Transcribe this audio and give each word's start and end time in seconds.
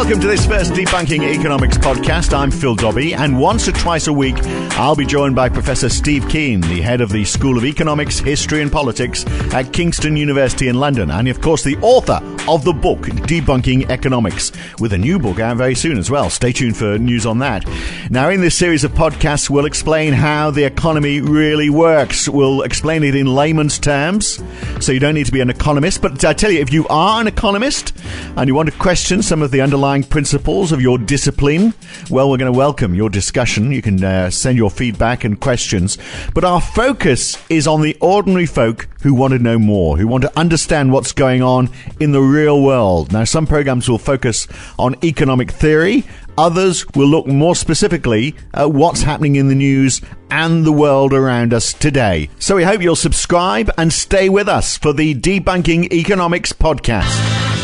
Welcome 0.00 0.20
to 0.20 0.28
this 0.28 0.46
first 0.46 0.72
Debunking 0.72 1.20
Economics 1.24 1.76
podcast. 1.76 2.32
I'm 2.32 2.50
Phil 2.50 2.74
Dobbie, 2.74 3.12
and 3.12 3.38
once 3.38 3.68
or 3.68 3.72
twice 3.72 4.06
a 4.06 4.12
week, 4.12 4.34
I'll 4.78 4.96
be 4.96 5.04
joined 5.04 5.36
by 5.36 5.50
Professor 5.50 5.90
Steve 5.90 6.26
Keen, 6.26 6.62
the 6.62 6.80
head 6.80 7.02
of 7.02 7.10
the 7.10 7.22
School 7.26 7.58
of 7.58 7.66
Economics, 7.66 8.18
History 8.18 8.62
and 8.62 8.72
Politics 8.72 9.26
at 9.52 9.74
Kingston 9.74 10.16
University 10.16 10.68
in 10.68 10.76
London, 10.76 11.10
and 11.10 11.28
of 11.28 11.42
course, 11.42 11.62
the 11.62 11.76
author 11.82 12.18
of 12.48 12.64
the 12.64 12.72
book 12.72 13.00
Debunking 13.00 13.90
Economics, 13.90 14.52
with 14.80 14.94
a 14.94 14.98
new 14.98 15.18
book 15.18 15.38
out 15.38 15.58
very 15.58 15.74
soon 15.74 15.98
as 15.98 16.10
well. 16.10 16.30
Stay 16.30 16.52
tuned 16.52 16.78
for 16.78 16.96
news 16.96 17.26
on 17.26 17.40
that. 17.40 17.68
Now, 18.08 18.30
in 18.30 18.40
this 18.40 18.54
series 18.54 18.84
of 18.84 18.92
podcasts, 18.92 19.50
we'll 19.50 19.66
explain 19.66 20.14
how 20.14 20.50
the 20.50 20.64
economy 20.64 21.20
really 21.20 21.68
works. 21.68 22.26
We'll 22.26 22.62
explain 22.62 23.04
it 23.04 23.14
in 23.14 23.26
layman's 23.26 23.78
terms, 23.78 24.42
so 24.80 24.92
you 24.92 24.98
don't 24.98 25.14
need 25.14 25.26
to 25.26 25.32
be 25.32 25.42
an 25.42 25.50
economist. 25.50 26.00
But 26.00 26.24
I 26.24 26.32
tell 26.32 26.50
you, 26.50 26.60
if 26.60 26.72
you 26.72 26.88
are 26.88 27.20
an 27.20 27.26
economist 27.26 27.92
and 28.36 28.48
you 28.48 28.54
want 28.54 28.72
to 28.72 28.78
question 28.78 29.20
some 29.20 29.42
of 29.42 29.50
the 29.50 29.60
underlying 29.60 29.89
principles 29.98 30.70
of 30.70 30.80
your 30.80 30.98
discipline, 30.98 31.74
well, 32.10 32.30
we're 32.30 32.38
going 32.38 32.52
to 32.52 32.56
welcome 32.56 32.94
your 32.94 33.10
discussion. 33.10 33.72
You 33.72 33.82
can 33.82 34.02
uh, 34.02 34.30
send 34.30 34.56
your 34.56 34.70
feedback 34.70 35.24
and 35.24 35.40
questions. 35.40 35.98
But 36.32 36.44
our 36.44 36.60
focus 36.60 37.36
is 37.50 37.66
on 37.66 37.82
the 37.82 37.96
ordinary 38.00 38.46
folk 38.46 38.88
who 39.02 39.14
want 39.14 39.32
to 39.32 39.38
know 39.38 39.58
more, 39.58 39.96
who 39.96 40.06
want 40.06 40.22
to 40.22 40.38
understand 40.38 40.92
what's 40.92 41.12
going 41.12 41.42
on 41.42 41.70
in 41.98 42.12
the 42.12 42.20
real 42.20 42.62
world. 42.62 43.12
Now, 43.12 43.24
some 43.24 43.46
programs 43.46 43.88
will 43.88 43.98
focus 43.98 44.46
on 44.78 44.94
economic 45.04 45.50
theory. 45.50 46.04
Others 46.38 46.86
will 46.94 47.08
look 47.08 47.26
more 47.26 47.56
specifically 47.56 48.36
at 48.54 48.70
what's 48.70 49.02
happening 49.02 49.36
in 49.36 49.48
the 49.48 49.54
news 49.54 50.00
and 50.30 50.64
the 50.64 50.72
world 50.72 51.12
around 51.12 51.52
us 51.52 51.72
today. 51.72 52.30
So 52.38 52.56
we 52.56 52.62
hope 52.62 52.80
you'll 52.80 52.96
subscribe 52.96 53.70
and 53.76 53.92
stay 53.92 54.28
with 54.28 54.48
us 54.48 54.78
for 54.78 54.92
the 54.92 55.14
Debunking 55.14 55.92
Economics 55.92 56.52
podcast. 56.52 57.59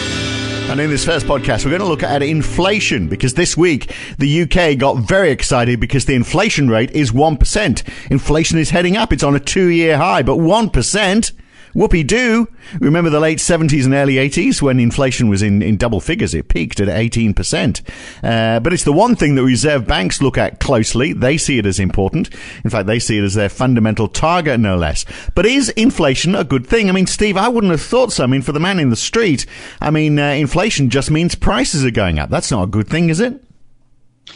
And 0.68 0.80
in 0.80 0.90
this 0.90 1.04
first 1.04 1.26
podcast, 1.26 1.64
we're 1.64 1.70
going 1.70 1.80
to 1.80 1.86
look 1.86 2.02
at 2.02 2.22
inflation 2.22 3.08
because 3.08 3.34
this 3.34 3.56
week 3.56 3.94
the 4.18 4.42
UK 4.42 4.76
got 4.76 4.96
very 4.96 5.30
excited 5.30 5.78
because 5.78 6.06
the 6.06 6.14
inflation 6.14 6.68
rate 6.68 6.90
is 6.90 7.12
1%. 7.12 8.10
Inflation 8.10 8.58
is 8.58 8.70
heading 8.70 8.96
up. 8.96 9.12
It's 9.12 9.22
on 9.22 9.36
a 9.36 9.40
two 9.40 9.68
year 9.68 9.96
high, 9.96 10.22
but 10.22 10.38
1%? 10.38 11.32
Whoopie 11.76 12.06
doo. 12.06 12.48
Remember 12.80 13.10
the 13.10 13.20
late 13.20 13.36
70s 13.36 13.84
and 13.84 13.92
early 13.92 14.14
80s 14.14 14.62
when 14.62 14.80
inflation 14.80 15.28
was 15.28 15.42
in, 15.42 15.60
in 15.60 15.76
double 15.76 16.00
figures? 16.00 16.32
It 16.32 16.48
peaked 16.48 16.80
at 16.80 16.88
18%. 16.88 17.82
Uh, 18.24 18.60
but 18.60 18.72
it's 18.72 18.84
the 18.84 18.94
one 18.94 19.14
thing 19.14 19.34
that 19.34 19.44
reserve 19.44 19.86
banks 19.86 20.22
look 20.22 20.38
at 20.38 20.58
closely. 20.58 21.12
They 21.12 21.36
see 21.36 21.58
it 21.58 21.66
as 21.66 21.78
important. 21.78 22.30
In 22.64 22.70
fact, 22.70 22.86
they 22.86 22.98
see 22.98 23.18
it 23.18 23.24
as 23.24 23.34
their 23.34 23.50
fundamental 23.50 24.08
target, 24.08 24.58
no 24.58 24.78
less. 24.78 25.04
But 25.34 25.44
is 25.44 25.68
inflation 25.70 26.34
a 26.34 26.44
good 26.44 26.66
thing? 26.66 26.88
I 26.88 26.92
mean, 26.92 27.06
Steve, 27.06 27.36
I 27.36 27.48
wouldn't 27.48 27.72
have 27.72 27.82
thought 27.82 28.10
so. 28.10 28.24
I 28.24 28.26
mean, 28.26 28.40
for 28.40 28.52
the 28.52 28.60
man 28.60 28.80
in 28.80 28.88
the 28.88 28.96
street, 28.96 29.44
I 29.78 29.90
mean, 29.90 30.18
uh, 30.18 30.30
inflation 30.30 30.88
just 30.88 31.10
means 31.10 31.34
prices 31.34 31.84
are 31.84 31.90
going 31.90 32.18
up. 32.18 32.30
That's 32.30 32.50
not 32.50 32.64
a 32.64 32.68
good 32.68 32.88
thing, 32.88 33.10
is 33.10 33.20
it? 33.20 33.44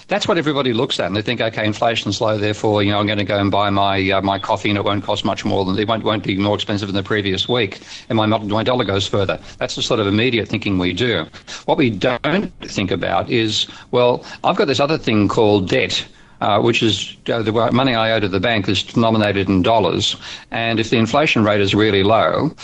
That's 0.08 0.26
what 0.28 0.38
everybody 0.38 0.72
looks 0.72 1.00
at, 1.00 1.06
and 1.06 1.16
they 1.16 1.22
think, 1.22 1.40
okay, 1.40 1.64
inflation's 1.64 2.20
low, 2.20 2.38
therefore, 2.38 2.82
you 2.82 2.90
know, 2.90 2.98
I'm 2.98 3.06
going 3.06 3.18
to 3.18 3.24
go 3.24 3.38
and 3.38 3.50
buy 3.50 3.70
my 3.70 4.10
uh, 4.10 4.20
my 4.20 4.38
coffee, 4.38 4.68
and 4.68 4.78
it 4.78 4.84
won't 4.84 5.04
cost 5.04 5.24
much 5.24 5.44
more 5.44 5.64
than 5.64 5.78
it 5.78 5.88
won't 5.88 6.04
won't 6.04 6.24
be 6.24 6.36
more 6.36 6.54
expensive 6.54 6.88
than 6.88 6.96
the 6.96 7.02
previous 7.02 7.48
week, 7.48 7.80
and 8.08 8.16
my 8.16 8.26
my 8.26 8.62
dollar 8.62 8.84
goes 8.84 9.06
further. 9.06 9.38
That's 9.58 9.74
the 9.76 9.82
sort 9.82 10.00
of 10.00 10.06
immediate 10.06 10.48
thinking 10.48 10.78
we 10.78 10.92
do. 10.92 11.26
What 11.64 11.78
we 11.78 11.90
don't 11.90 12.52
think 12.62 12.90
about 12.90 13.30
is, 13.30 13.66
well, 13.90 14.24
I've 14.44 14.56
got 14.56 14.66
this 14.66 14.80
other 14.80 14.98
thing 14.98 15.28
called 15.28 15.68
debt. 15.68 16.06
Uh, 16.40 16.58
which 16.58 16.82
is 16.82 17.18
uh, 17.28 17.42
the 17.42 17.52
money 17.70 17.94
I 17.94 18.12
owe 18.12 18.20
to 18.20 18.26
the 18.26 18.40
bank 18.40 18.66
is 18.66 18.82
denominated 18.82 19.50
in 19.50 19.60
dollars. 19.60 20.16
And 20.50 20.80
if 20.80 20.88
the 20.88 20.96
inflation 20.96 21.44
rate 21.44 21.60
is 21.60 21.74
really 21.74 22.02
low, 22.02 22.54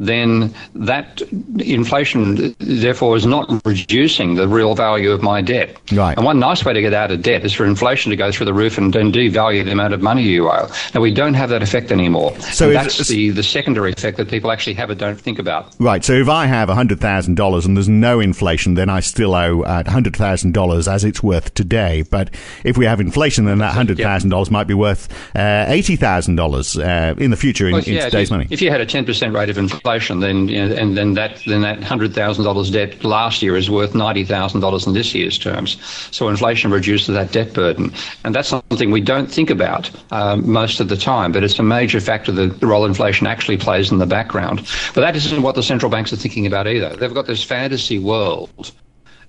then 0.00 0.54
that 0.74 1.22
inflation, 1.58 2.54
therefore, 2.58 3.16
is 3.16 3.26
not 3.26 3.50
reducing 3.64 4.34
the 4.34 4.48
real 4.48 4.74
value 4.74 5.12
of 5.12 5.22
my 5.22 5.40
debt. 5.40 5.76
Right. 5.92 6.16
And 6.16 6.24
one 6.24 6.38
nice 6.38 6.64
way 6.64 6.72
to 6.72 6.80
get 6.80 6.94
out 6.94 7.10
of 7.10 7.22
debt 7.22 7.44
is 7.44 7.52
for 7.52 7.64
inflation 7.64 8.10
to 8.10 8.16
go 8.16 8.32
through 8.32 8.46
the 8.46 8.54
roof 8.54 8.78
and, 8.78 8.94
and 8.96 9.12
devalue 9.12 9.64
the 9.64 9.72
amount 9.72 9.94
of 9.94 10.02
money 10.02 10.22
you 10.22 10.48
owe. 10.48 10.68
Now, 10.94 11.00
we 11.00 11.12
don't 11.12 11.34
have 11.34 11.50
that 11.50 11.62
effect 11.62 11.92
anymore. 11.92 12.38
So 12.40 12.70
that's 12.70 13.08
the, 13.08 13.30
the 13.30 13.42
secondary 13.42 13.92
effect 13.92 14.16
that 14.16 14.28
people 14.28 14.50
actually 14.50 14.74
have 14.74 14.88
but 14.88 14.98
don't 14.98 15.20
think 15.20 15.38
about. 15.38 15.74
Right. 15.78 16.04
So 16.04 16.12
if 16.14 16.28
I 16.28 16.46
have 16.46 16.68
$100,000 16.68 17.66
and 17.66 17.76
there's 17.76 17.88
no 17.88 18.20
inflation, 18.20 18.74
then 18.74 18.88
I 18.88 19.00
still 19.00 19.34
owe 19.34 19.62
uh, 19.62 19.82
$100,000 19.84 20.92
as 20.92 21.04
it's 21.04 21.22
worth 21.22 21.54
today. 21.54 22.02
But 22.02 22.34
if 22.64 22.76
we 22.76 22.86
have 22.86 23.00
inflation, 23.00 23.44
then 23.44 23.58
that 23.58 23.74
$100,000 23.74 24.50
might 24.50 24.66
be 24.66 24.74
worth 24.74 25.10
uh, 25.34 25.66
$80,000 25.66 26.84
uh, 26.84 27.14
in 27.20 27.30
the 27.30 27.36
future 27.36 27.66
in, 27.66 27.72
well, 27.72 27.82
yeah, 27.82 28.04
in 28.04 28.10
today's 28.10 28.28
if 28.28 28.30
money. 28.30 28.46
If 28.50 28.62
you 28.62 28.70
had 28.70 28.80
a 28.80 28.86
10% 28.86 29.34
rate 29.34 29.50
of 29.50 29.58
inflation, 29.58 29.80
inflation, 29.84 30.20
then 30.20 30.48
you 30.48 30.66
know, 30.66 30.74
and 30.74 30.96
then 30.96 31.12
that 31.12 31.42
then 31.46 31.60
that 31.60 31.82
hundred 31.82 32.14
thousand 32.14 32.42
dollars 32.44 32.70
debt 32.70 33.04
last 33.04 33.42
year 33.42 33.54
is 33.54 33.68
worth 33.68 33.94
ninety 33.94 34.24
thousand 34.24 34.62
dollars 34.62 34.86
in 34.86 34.94
this 34.94 35.14
year's 35.14 35.38
terms. 35.38 35.76
So 36.10 36.28
inflation 36.30 36.70
reduces 36.70 37.14
that 37.14 37.32
debt 37.32 37.52
burden, 37.52 37.92
and 38.24 38.34
that's 38.34 38.48
something 38.48 38.90
we 38.90 39.02
don't 39.02 39.30
think 39.30 39.50
about 39.50 39.90
um, 40.10 40.50
most 40.50 40.80
of 40.80 40.88
the 40.88 40.96
time. 40.96 41.32
But 41.32 41.44
it's 41.44 41.58
a 41.58 41.62
major 41.62 42.00
factor 42.00 42.32
that 42.32 42.60
the 42.60 42.66
role 42.66 42.86
inflation 42.86 43.26
actually 43.26 43.58
plays 43.58 43.92
in 43.92 43.98
the 43.98 44.06
background. 44.06 44.66
But 44.94 45.02
that 45.02 45.16
isn't 45.16 45.42
what 45.42 45.54
the 45.54 45.62
central 45.62 45.90
banks 45.90 46.14
are 46.14 46.16
thinking 46.16 46.46
about 46.46 46.66
either. 46.66 46.96
They've 46.96 47.12
got 47.12 47.26
this 47.26 47.44
fantasy 47.44 47.98
world 47.98 48.72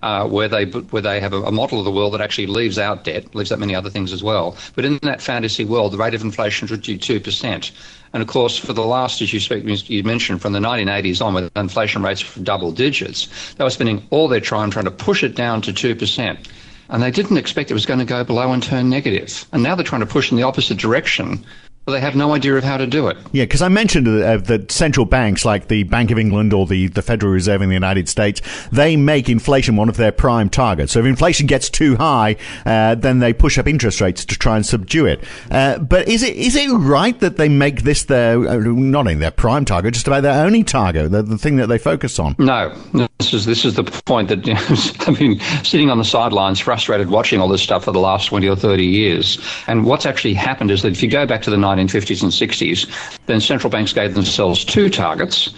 uh, 0.05 0.27
where 0.27 0.47
they 0.47 0.65
where 0.65 1.01
they 1.01 1.19
have 1.19 1.33
a, 1.33 1.41
a, 1.41 1.51
model 1.51 1.79
of 1.79 1.85
the 1.85 1.91
world 1.91 2.13
that 2.13 2.21
actually 2.21 2.47
leaves 2.47 2.77
out 2.77 3.03
debt, 3.03 3.33
leaves 3.33 3.51
out 3.51 3.59
many 3.59 3.75
other 3.75 3.89
things 3.89 4.13
as 4.13 4.23
well. 4.23 4.55
But 4.75 4.85
in 4.85 4.99
that 5.01 5.19
fantasy 5.21 5.65
world, 5.65 5.93
the 5.93 5.97
rate 5.97 6.13
of 6.13 6.21
inflation 6.21 6.67
should 6.67 6.85
be 6.85 6.97
two 6.97 7.19
percent. 7.19 7.71
And 8.15 8.21
of 8.21 8.29
course, 8.29 8.57
for 8.57 8.71
the 8.71 8.85
last, 8.85 9.21
as 9.21 9.33
you, 9.33 9.41
speak, 9.41 9.89
you 9.89 10.03
mentioned, 10.03 10.41
from 10.41 10.53
the 10.53 10.59
1980s 10.59 11.21
on, 11.21 11.33
with 11.33 11.51
inflation 11.57 12.01
rates 12.01 12.23
double 12.35 12.71
digits, 12.71 13.27
they 13.55 13.63
were 13.65 13.69
spending 13.69 14.07
all 14.09 14.29
their 14.29 14.39
time 14.39 14.71
trying 14.71 14.85
to 14.85 14.91
push 14.91 15.21
it 15.21 15.35
down 15.35 15.61
to 15.63 15.73
two 15.73 15.95
percent. 15.95 16.47
And 16.87 17.03
they 17.03 17.11
didn't 17.11 17.35
expect 17.35 17.71
it 17.71 17.73
was 17.73 17.85
going 17.85 17.99
to 17.99 18.05
go 18.05 18.23
below 18.23 18.53
and 18.53 18.63
turn 18.63 18.89
negative. 18.89 19.45
And 19.51 19.63
now 19.63 19.75
they're 19.75 19.83
trying 19.83 19.99
to 19.99 20.07
push 20.07 20.31
in 20.31 20.37
the 20.37 20.43
opposite 20.43 20.77
direction 20.77 21.45
well, 21.85 21.93
they 21.93 22.01
have 22.01 22.15
no 22.15 22.33
idea 22.33 22.55
of 22.55 22.63
how 22.63 22.77
to 22.77 22.87
do 22.87 23.07
it. 23.07 23.17
Yeah, 23.31 23.43
because 23.43 23.61
I 23.61 23.67
mentioned 23.67 24.07
uh, 24.07 24.37
that 24.37 24.71
central 24.71 25.05
banks 25.05 25.45
like 25.45 25.67
the 25.67 25.83
Bank 25.83 26.09
of 26.09 26.17
England 26.17 26.51
or 26.51 26.65
the, 26.65 26.87
the 26.87 27.03
Federal 27.03 27.31
Reserve 27.31 27.61
in 27.61 27.69
the 27.69 27.75
United 27.75 28.09
States, 28.09 28.41
they 28.71 28.95
make 28.95 29.29
inflation 29.29 29.75
one 29.75 29.87
of 29.87 29.97
their 29.97 30.11
prime 30.11 30.49
targets. 30.49 30.93
So 30.93 30.99
if 30.99 31.05
inflation 31.05 31.45
gets 31.45 31.69
too 31.69 31.95
high, 31.95 32.37
uh, 32.65 32.95
then 32.95 33.19
they 33.19 33.33
push 33.33 33.59
up 33.59 33.67
interest 33.67 34.01
rates 34.01 34.25
to 34.25 34.35
try 34.35 34.55
and 34.55 34.65
subdue 34.65 35.05
it. 35.05 35.23
Uh, 35.51 35.77
but 35.77 36.07
is 36.07 36.23
it 36.23 36.35
is 36.35 36.55
it 36.55 36.69
right 36.69 37.19
that 37.19 37.37
they 37.37 37.49
make 37.49 37.83
this 37.83 38.05
their 38.05 38.47
uh, 38.47 38.57
not 38.57 39.01
only 39.01 39.15
their 39.15 39.29
prime 39.29 39.63
target, 39.63 39.93
just 39.93 40.07
about 40.07 40.21
their 40.21 40.43
only 40.43 40.63
target, 40.63 41.11
the, 41.11 41.21
the 41.21 41.37
thing 41.37 41.57
that 41.57 41.67
they 41.67 41.77
focus 41.77 42.17
on? 42.17 42.35
No, 42.39 42.75
this 43.19 43.33
is 43.33 43.45
this 43.45 43.63
is 43.63 43.75
the 43.75 43.83
point 43.83 44.29
that 44.29 44.47
you 44.47 44.53
know, 44.55 44.65
I've 45.07 45.19
been 45.19 45.39
sitting 45.63 45.91
on 45.91 45.99
the 45.99 46.03
sidelines, 46.03 46.59
frustrated, 46.59 47.11
watching 47.11 47.39
all 47.39 47.47
this 47.47 47.61
stuff 47.61 47.83
for 47.83 47.91
the 47.91 47.99
last 47.99 48.25
twenty 48.25 48.47
or 48.47 48.55
thirty 48.55 48.85
years. 48.85 49.37
And 49.67 49.85
what's 49.85 50.07
actually 50.07 50.33
happened 50.33 50.71
is 50.71 50.81
that 50.81 50.91
if 50.91 51.03
you 51.03 51.09
go 51.09 51.27
back 51.27 51.43
to 51.43 51.51
the 51.51 51.57
1950s 51.75 52.23
and 52.23 52.31
60s, 52.31 53.17
then 53.25 53.41
central 53.41 53.69
banks 53.69 53.93
gave 53.93 54.13
themselves 54.13 54.63
two 54.63 54.89
targets. 54.89 55.53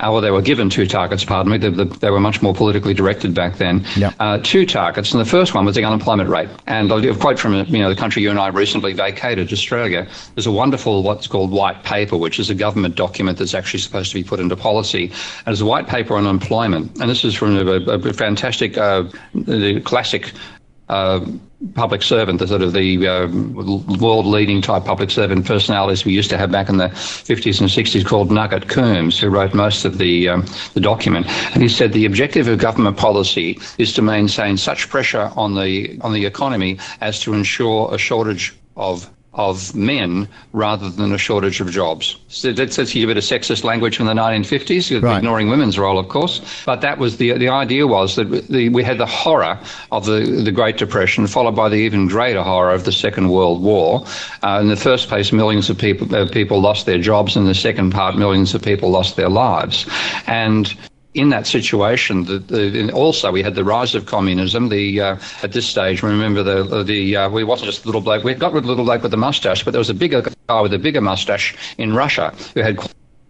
Or 0.00 0.20
they 0.20 0.32
were 0.32 0.42
given 0.42 0.68
two 0.68 0.86
targets, 0.86 1.24
pardon 1.24 1.52
me. 1.52 1.58
They, 1.58 1.68
they, 1.68 2.10
were 2.10 2.18
much 2.18 2.42
more 2.42 2.52
politically 2.52 2.92
directed 2.92 3.34
back 3.34 3.58
then. 3.58 3.86
Yep. 3.96 4.14
Uh, 4.18 4.38
two 4.42 4.66
targets, 4.66 5.12
and 5.12 5.20
the 5.20 5.24
first 5.24 5.54
one 5.54 5.64
was 5.64 5.76
the 5.76 5.84
unemployment 5.84 6.28
rate. 6.28 6.48
And 6.66 6.90
I'll 6.90 7.00
give 7.00 7.16
a 7.16 7.20
quote 7.20 7.38
from 7.38 7.54
you 7.66 7.78
know 7.78 7.88
the 7.88 7.94
country 7.94 8.20
you 8.22 8.30
and 8.30 8.38
I 8.38 8.48
recently 8.48 8.94
vacated, 8.94 9.52
Australia. 9.52 10.08
There's 10.34 10.46
a 10.46 10.50
wonderful 10.50 11.04
what's 11.04 11.28
called 11.28 11.52
white 11.52 11.84
paper, 11.84 12.16
which 12.16 12.40
is 12.40 12.50
a 12.50 12.54
government 12.54 12.96
document 12.96 13.38
that's 13.38 13.54
actually 13.54 13.78
supposed 13.78 14.10
to 14.10 14.14
be 14.14 14.24
put 14.24 14.40
into 14.40 14.56
policy. 14.56 15.04
And 15.46 15.52
it's 15.52 15.60
a 15.60 15.66
white 15.66 15.86
paper 15.86 16.16
on 16.16 16.26
unemployment, 16.26 17.00
and 17.00 17.08
this 17.08 17.24
is 17.24 17.36
from 17.36 17.56
a, 17.56 17.64
a, 17.64 17.98
a 17.98 18.12
fantastic, 18.12 18.76
uh, 18.76 19.04
the 19.34 19.80
classic 19.82 20.32
uh, 20.92 21.24
public 21.74 22.02
servant, 22.02 22.38
the 22.38 22.46
sort 22.46 22.60
of 22.60 22.72
the 22.72 23.06
uh, 23.06 23.26
world 23.98 24.26
leading 24.26 24.60
type 24.60 24.84
public 24.84 25.10
servant 25.10 25.46
personalities 25.46 26.04
we 26.04 26.12
used 26.12 26.28
to 26.28 26.36
have 26.36 26.50
back 26.50 26.68
in 26.68 26.76
the 26.76 26.88
50s 26.88 27.60
and 27.60 27.70
60s 27.70 28.04
called 28.04 28.30
Nugget 28.30 28.68
Coombs, 28.68 29.18
who 29.18 29.30
wrote 29.30 29.54
most 29.54 29.84
of 29.84 29.98
the, 29.98 30.28
um, 30.28 30.44
the 30.74 30.80
document. 30.80 31.26
And 31.54 31.62
he 31.62 31.68
said 31.68 31.92
the 31.92 32.04
objective 32.04 32.46
of 32.48 32.58
government 32.58 32.96
policy 32.96 33.58
is 33.78 33.92
to 33.94 34.02
maintain 34.02 34.56
such 34.56 34.88
pressure 34.88 35.30
on 35.34 35.54
the, 35.54 35.98
on 36.02 36.12
the 36.12 36.26
economy 36.26 36.78
as 37.00 37.20
to 37.20 37.32
ensure 37.32 37.94
a 37.94 37.98
shortage 37.98 38.54
of 38.76 39.10
of 39.34 39.74
men 39.74 40.28
rather 40.52 40.90
than 40.90 41.12
a 41.12 41.18
shortage 41.18 41.60
of 41.60 41.70
jobs. 41.70 42.16
So 42.28 42.52
that's, 42.52 42.76
that's 42.76 42.94
a 42.94 43.06
bit 43.06 43.16
of 43.16 43.24
sexist 43.24 43.64
language 43.64 43.96
from 43.96 44.06
the 44.06 44.12
1950s, 44.12 45.02
right. 45.02 45.18
ignoring 45.18 45.48
women's 45.48 45.78
role, 45.78 45.98
of 45.98 46.08
course. 46.08 46.42
But 46.66 46.82
that 46.82 46.98
was 46.98 47.16
the 47.16 47.38
the 47.38 47.48
idea 47.48 47.86
was 47.86 48.16
that 48.16 48.24
the, 48.48 48.68
we 48.68 48.84
had 48.84 48.98
the 48.98 49.06
horror 49.06 49.58
of 49.90 50.04
the, 50.04 50.20
the 50.44 50.52
Great 50.52 50.76
Depression, 50.76 51.26
followed 51.26 51.56
by 51.56 51.68
the 51.70 51.76
even 51.76 52.08
greater 52.08 52.42
horror 52.42 52.72
of 52.72 52.84
the 52.84 52.92
Second 52.92 53.30
World 53.30 53.62
War. 53.62 54.04
Uh, 54.42 54.58
in 54.60 54.68
the 54.68 54.76
first 54.76 55.08
place, 55.08 55.32
millions 55.32 55.70
of 55.70 55.78
people 55.78 56.14
uh, 56.14 56.28
people 56.28 56.60
lost 56.60 56.84
their 56.84 56.98
jobs. 56.98 57.36
In 57.36 57.46
the 57.46 57.54
second 57.54 57.90
part, 57.90 58.16
millions 58.16 58.54
of 58.54 58.62
people 58.62 58.90
lost 58.90 59.16
their 59.16 59.30
lives. 59.30 59.88
And 60.26 60.74
in 61.14 61.28
that 61.28 61.46
situation, 61.46 62.24
the, 62.24 62.38
the, 62.38 62.90
also 62.92 63.30
we 63.30 63.42
had 63.42 63.54
the 63.54 63.64
rise 63.64 63.94
of 63.94 64.06
communism. 64.06 64.68
The 64.68 65.00
uh, 65.00 65.16
at 65.42 65.52
this 65.52 65.66
stage, 65.66 66.02
remember 66.02 66.42
the 66.42 66.84
the 66.84 67.16
uh, 67.16 67.28
we 67.28 67.44
wasn't 67.44 67.70
just 67.70 67.84
a 67.84 67.86
little 67.86 68.00
bloke. 68.00 68.24
We 68.24 68.34
got 68.34 68.52
rid 68.52 68.60
of 68.60 68.64
the 68.64 68.70
little 68.70 68.84
bloke 68.84 69.02
with 69.02 69.10
the 69.10 69.16
mustache, 69.16 69.64
but 69.64 69.72
there 69.72 69.78
was 69.78 69.90
a 69.90 69.94
bigger 69.94 70.22
guy 70.48 70.60
with 70.60 70.72
a 70.72 70.78
bigger 70.78 71.00
mustache 71.00 71.54
in 71.78 71.94
Russia 71.94 72.34
who 72.54 72.62
had 72.62 72.78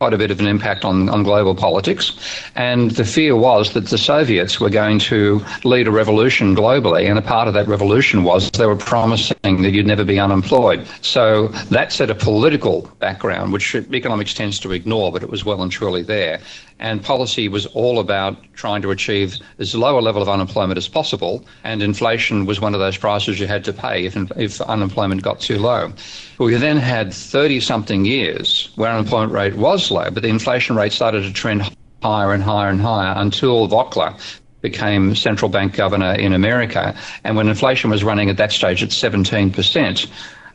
quite 0.02 0.12
a 0.12 0.18
bit 0.18 0.32
of 0.32 0.40
an 0.40 0.48
impact 0.48 0.84
on, 0.84 1.08
on 1.08 1.22
global 1.22 1.54
politics. 1.54 2.10
And 2.56 2.90
the 2.90 3.04
fear 3.04 3.36
was 3.36 3.72
that 3.74 3.86
the 3.86 3.96
Soviets 3.96 4.58
were 4.58 4.68
going 4.68 4.98
to 4.98 5.40
lead 5.62 5.86
a 5.86 5.92
revolution 5.92 6.56
globally. 6.56 7.08
And 7.08 7.20
a 7.20 7.22
part 7.22 7.46
of 7.46 7.54
that 7.54 7.68
revolution 7.68 8.24
was 8.24 8.50
they 8.50 8.66
were 8.66 8.74
promising 8.74 9.62
that 9.62 9.70
you'd 9.70 9.86
never 9.86 10.02
be 10.02 10.18
unemployed. 10.18 10.84
So 11.02 11.46
that 11.70 11.92
set 11.92 12.10
a 12.10 12.16
political 12.16 12.90
background, 12.98 13.52
which 13.52 13.76
economics 13.76 14.34
tends 14.34 14.58
to 14.58 14.72
ignore, 14.72 15.12
but 15.12 15.22
it 15.22 15.30
was 15.30 15.44
well 15.44 15.62
and 15.62 15.70
truly 15.70 16.02
there. 16.02 16.40
And 16.80 17.00
policy 17.00 17.48
was 17.48 17.66
all 17.66 18.00
about 18.00 18.36
trying 18.54 18.82
to 18.82 18.90
achieve 18.90 19.38
as 19.60 19.72
low 19.72 20.00
a 20.00 20.02
level 20.02 20.20
of 20.20 20.28
unemployment 20.28 20.78
as 20.78 20.88
possible. 20.88 21.44
And 21.62 21.80
inflation 21.80 22.44
was 22.44 22.60
one 22.60 22.74
of 22.74 22.80
those 22.80 22.96
prices 22.96 23.38
you 23.38 23.46
had 23.46 23.62
to 23.66 23.72
pay 23.72 24.04
if, 24.04 24.16
if 24.36 24.60
unemployment 24.62 25.22
got 25.22 25.38
too 25.38 25.60
low. 25.60 25.92
We 26.38 26.54
then 26.56 26.76
had 26.76 27.12
30 27.12 27.60
something 27.60 28.04
years 28.04 28.70
where 28.76 28.90
unemployment 28.90 29.32
rate 29.32 29.54
was 29.54 29.90
low, 29.90 30.10
but 30.10 30.22
the 30.22 30.28
inflation 30.28 30.76
rate 30.76 30.92
started 30.92 31.22
to 31.22 31.32
trend 31.32 31.70
higher 32.02 32.32
and 32.32 32.42
higher 32.42 32.68
and 32.68 32.80
higher 32.80 33.14
until 33.16 33.68
Volcker 33.68 34.18
became 34.60 35.14
central 35.14 35.48
bank 35.48 35.74
governor 35.74 36.14
in 36.14 36.32
America. 36.32 36.94
And 37.24 37.36
when 37.36 37.48
inflation 37.48 37.90
was 37.90 38.02
running 38.02 38.30
at 38.30 38.36
that 38.38 38.52
stage 38.52 38.82
at 38.82 38.90
17%, 38.90 40.06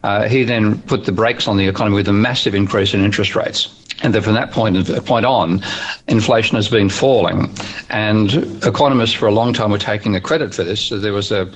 uh, 0.04 0.28
he 0.28 0.44
then 0.44 0.82
put 0.84 1.06
the 1.06 1.12
brakes 1.12 1.48
on 1.48 1.58
the 1.58 1.68
economy 1.68 1.96
with 1.96 2.08
a 2.08 2.14
massive 2.14 2.56
increase 2.56 2.94
in 2.94 3.04
interest 3.04 3.36
rates. 3.36 3.74
And 4.04 4.14
then 4.14 4.22
from 4.22 4.34
that 4.36 4.52
point, 4.52 4.88
point 5.06 5.26
on, 5.26 5.62
inflation 6.08 6.56
has 6.56 6.70
been 6.70 6.90
falling. 6.90 7.54
And 7.90 8.34
economists 8.64 9.14
for 9.14 9.28
a 9.28 9.32
long 9.32 9.54
time 9.54 9.72
were 9.72 9.78
taking 9.78 10.12
the 10.12 10.22
credit 10.22 10.54
for 10.54 10.64
this. 10.64 10.80
So 10.80 11.00
there 11.00 11.14
was 11.14 11.32
a 11.32 11.52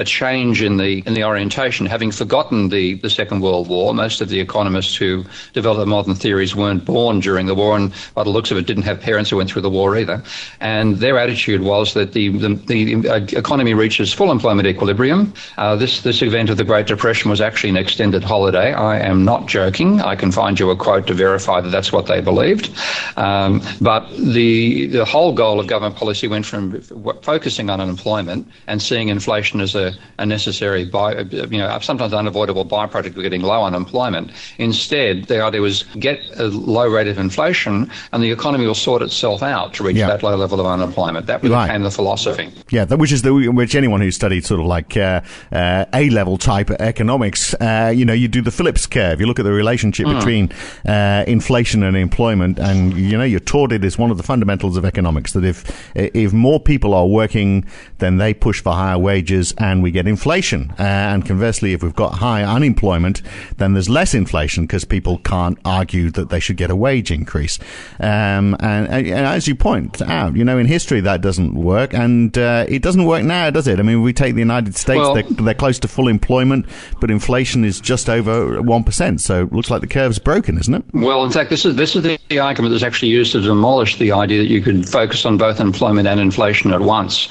a 0.00 0.04
change 0.04 0.62
in 0.62 0.78
the 0.78 1.02
in 1.06 1.12
the 1.12 1.22
orientation. 1.22 1.86
Having 1.86 2.12
forgotten 2.12 2.70
the, 2.70 2.94
the 2.94 3.10
Second 3.10 3.40
World 3.42 3.68
War, 3.68 3.94
most 3.94 4.22
of 4.22 4.30
the 4.30 4.40
economists 4.40 4.96
who 4.96 5.24
developed 5.52 5.86
modern 5.86 6.14
theories 6.14 6.56
weren't 6.56 6.86
born 6.86 7.20
during 7.20 7.46
the 7.46 7.54
war, 7.54 7.76
and 7.76 7.92
by 8.14 8.24
the 8.24 8.30
looks 8.30 8.50
of 8.50 8.56
it, 8.56 8.66
didn't 8.66 8.84
have 8.84 8.98
parents 9.00 9.28
who 9.28 9.36
went 9.36 9.50
through 9.50 9.62
the 9.62 9.70
war 9.70 9.96
either. 9.96 10.22
And 10.60 10.96
their 10.96 11.18
attitude 11.18 11.60
was 11.60 11.92
that 11.94 12.12
the 12.14 12.28
the, 12.30 12.54
the 12.66 13.08
uh, 13.08 13.26
economy 13.38 13.74
reaches 13.74 14.12
full 14.12 14.32
employment 14.32 14.66
equilibrium. 14.66 15.34
Uh, 15.58 15.76
this 15.76 16.00
this 16.00 16.22
event 16.22 16.48
of 16.48 16.56
the 16.56 16.64
Great 16.64 16.86
Depression 16.86 17.30
was 17.30 17.42
actually 17.42 17.70
an 17.70 17.76
extended 17.76 18.24
holiday. 18.24 18.72
I 18.72 18.98
am 19.00 19.24
not 19.24 19.46
joking. 19.46 20.00
I 20.00 20.16
can 20.16 20.32
find 20.32 20.58
you 20.58 20.70
a 20.70 20.76
quote 20.76 21.06
to 21.08 21.14
verify 21.14 21.60
that 21.60 21.70
that's 21.70 21.92
what 21.92 22.06
they 22.06 22.22
believed. 22.22 22.70
Um, 23.18 23.60
but 23.82 24.08
the 24.16 24.86
the 24.86 25.04
whole 25.04 25.34
goal 25.34 25.60
of 25.60 25.66
government 25.66 25.96
policy 25.96 26.26
went 26.26 26.46
from 26.46 26.80
focusing 27.20 27.68
on 27.68 27.82
unemployment 27.82 28.48
and 28.66 28.80
seeing 28.80 29.10
inflation 29.10 29.60
as 29.60 29.74
a 29.74 29.89
a, 30.18 30.26
necessary, 30.26 30.84
by, 30.84 31.20
you 31.20 31.58
know, 31.58 31.78
sometimes 31.80 32.12
unavoidable 32.12 32.64
byproduct 32.64 33.16
of 33.16 33.22
getting 33.22 33.42
low 33.42 33.64
unemployment. 33.64 34.30
Instead, 34.58 35.24
the 35.24 35.42
idea 35.42 35.60
was 35.60 35.84
get 35.98 36.20
a 36.38 36.44
low 36.44 36.88
rate 36.88 37.08
of 37.08 37.18
inflation 37.18 37.90
and 38.12 38.22
the 38.22 38.30
economy 38.30 38.66
will 38.66 38.74
sort 38.74 39.02
itself 39.02 39.42
out 39.42 39.74
to 39.74 39.84
reach 39.84 39.96
yeah. 39.96 40.06
that 40.06 40.22
low 40.22 40.36
level 40.36 40.60
of 40.60 40.66
unemployment. 40.66 41.26
That 41.26 41.42
became 41.42 41.54
right. 41.54 41.78
the 41.78 41.90
philosophy. 41.90 42.52
Yeah, 42.70 42.84
that, 42.84 42.98
which 42.98 43.12
is 43.12 43.22
the 43.22 43.48
which 43.50 43.74
anyone 43.74 44.00
who 44.00 44.10
studied 44.10 44.44
sort 44.44 44.60
of 44.60 44.66
like 44.66 44.96
uh, 44.96 45.20
uh, 45.52 45.84
A 45.92 46.10
level 46.10 46.38
type 46.38 46.70
economics, 46.70 47.54
uh, 47.54 47.92
you 47.94 48.04
know, 48.04 48.12
you 48.12 48.28
do 48.28 48.42
the 48.42 48.50
Phillips 48.50 48.86
curve. 48.86 49.20
You 49.20 49.26
look 49.26 49.38
at 49.38 49.44
the 49.44 49.52
relationship 49.52 50.06
mm. 50.06 50.18
between 50.18 50.52
uh, 50.86 51.24
inflation 51.26 51.82
and 51.82 51.96
employment, 51.96 52.58
and 52.58 52.96
you 52.96 53.16
know, 53.16 53.24
you're 53.24 53.40
taught 53.40 53.72
it 53.72 53.84
is 53.84 53.98
one 53.98 54.10
of 54.10 54.16
the 54.16 54.22
fundamentals 54.22 54.76
of 54.76 54.84
economics 54.84 55.32
that 55.32 55.44
if 55.44 55.90
if 55.94 56.32
more 56.32 56.60
people 56.60 56.94
are 56.94 57.06
working, 57.06 57.64
then 57.98 58.18
they 58.18 58.34
push 58.34 58.62
for 58.62 58.72
higher 58.72 58.98
wages 58.98 59.52
and 59.58 59.79
we 59.82 59.90
get 59.90 60.06
inflation. 60.06 60.72
Uh, 60.78 60.82
and 60.82 61.26
conversely, 61.26 61.72
if 61.72 61.82
we've 61.82 61.94
got 61.94 62.14
high 62.14 62.42
unemployment, 62.42 63.22
then 63.56 63.72
there's 63.72 63.88
less 63.88 64.14
inflation 64.14 64.64
because 64.64 64.84
people 64.84 65.18
can't 65.18 65.58
argue 65.64 66.10
that 66.10 66.30
they 66.30 66.40
should 66.40 66.56
get 66.56 66.70
a 66.70 66.76
wage 66.76 67.10
increase. 67.10 67.58
Um, 67.98 68.56
and, 68.60 68.88
and, 68.88 69.08
as 69.08 69.46
you 69.46 69.54
point 69.54 70.00
out, 70.02 70.36
you 70.36 70.44
know, 70.44 70.58
in 70.58 70.66
history 70.66 71.00
that 71.00 71.20
doesn't 71.20 71.54
work, 71.54 71.94
and 71.94 72.36
uh, 72.36 72.66
it 72.68 72.82
doesn't 72.82 73.04
work 73.04 73.24
now, 73.24 73.50
does 73.50 73.66
it? 73.66 73.78
I 73.78 73.82
mean, 73.82 74.02
we 74.02 74.12
take 74.12 74.34
the 74.34 74.40
United 74.40 74.76
States; 74.76 74.98
well, 74.98 75.14
they're, 75.14 75.22
they're, 75.22 75.54
close 75.54 75.78
to 75.80 75.88
full 75.88 76.08
employment, 76.08 76.66
but 77.00 77.10
inflation 77.10 77.64
is 77.64 77.80
just 77.80 78.08
over 78.08 78.62
one 78.62 78.84
percent. 78.84 79.20
So 79.20 79.42
it 79.42 79.52
looks 79.52 79.70
like 79.70 79.80
the 79.80 79.86
curve's 79.86 80.18
broken, 80.18 80.58
isn't 80.58 80.74
it? 80.74 80.84
Well, 80.92 81.24
in 81.24 81.30
fact, 81.30 81.50
this 81.50 81.64
is 81.64 81.76
this 81.76 81.96
is 81.96 82.02
the, 82.02 82.18
the 82.28 82.38
argument 82.38 82.72
that's 82.72 82.84
actually 82.84 83.08
used 83.08 83.32
to 83.32 83.40
demolish 83.40 83.98
the 83.98 84.12
idea 84.12 84.38
that 84.38 84.48
you 84.48 84.62
could 84.62 84.88
focus 84.88 85.24
on 85.24 85.36
both 85.36 85.60
employment 85.60 86.08
and 86.08 86.20
inflation 86.20 86.72
at 86.72 86.80
once, 86.80 87.28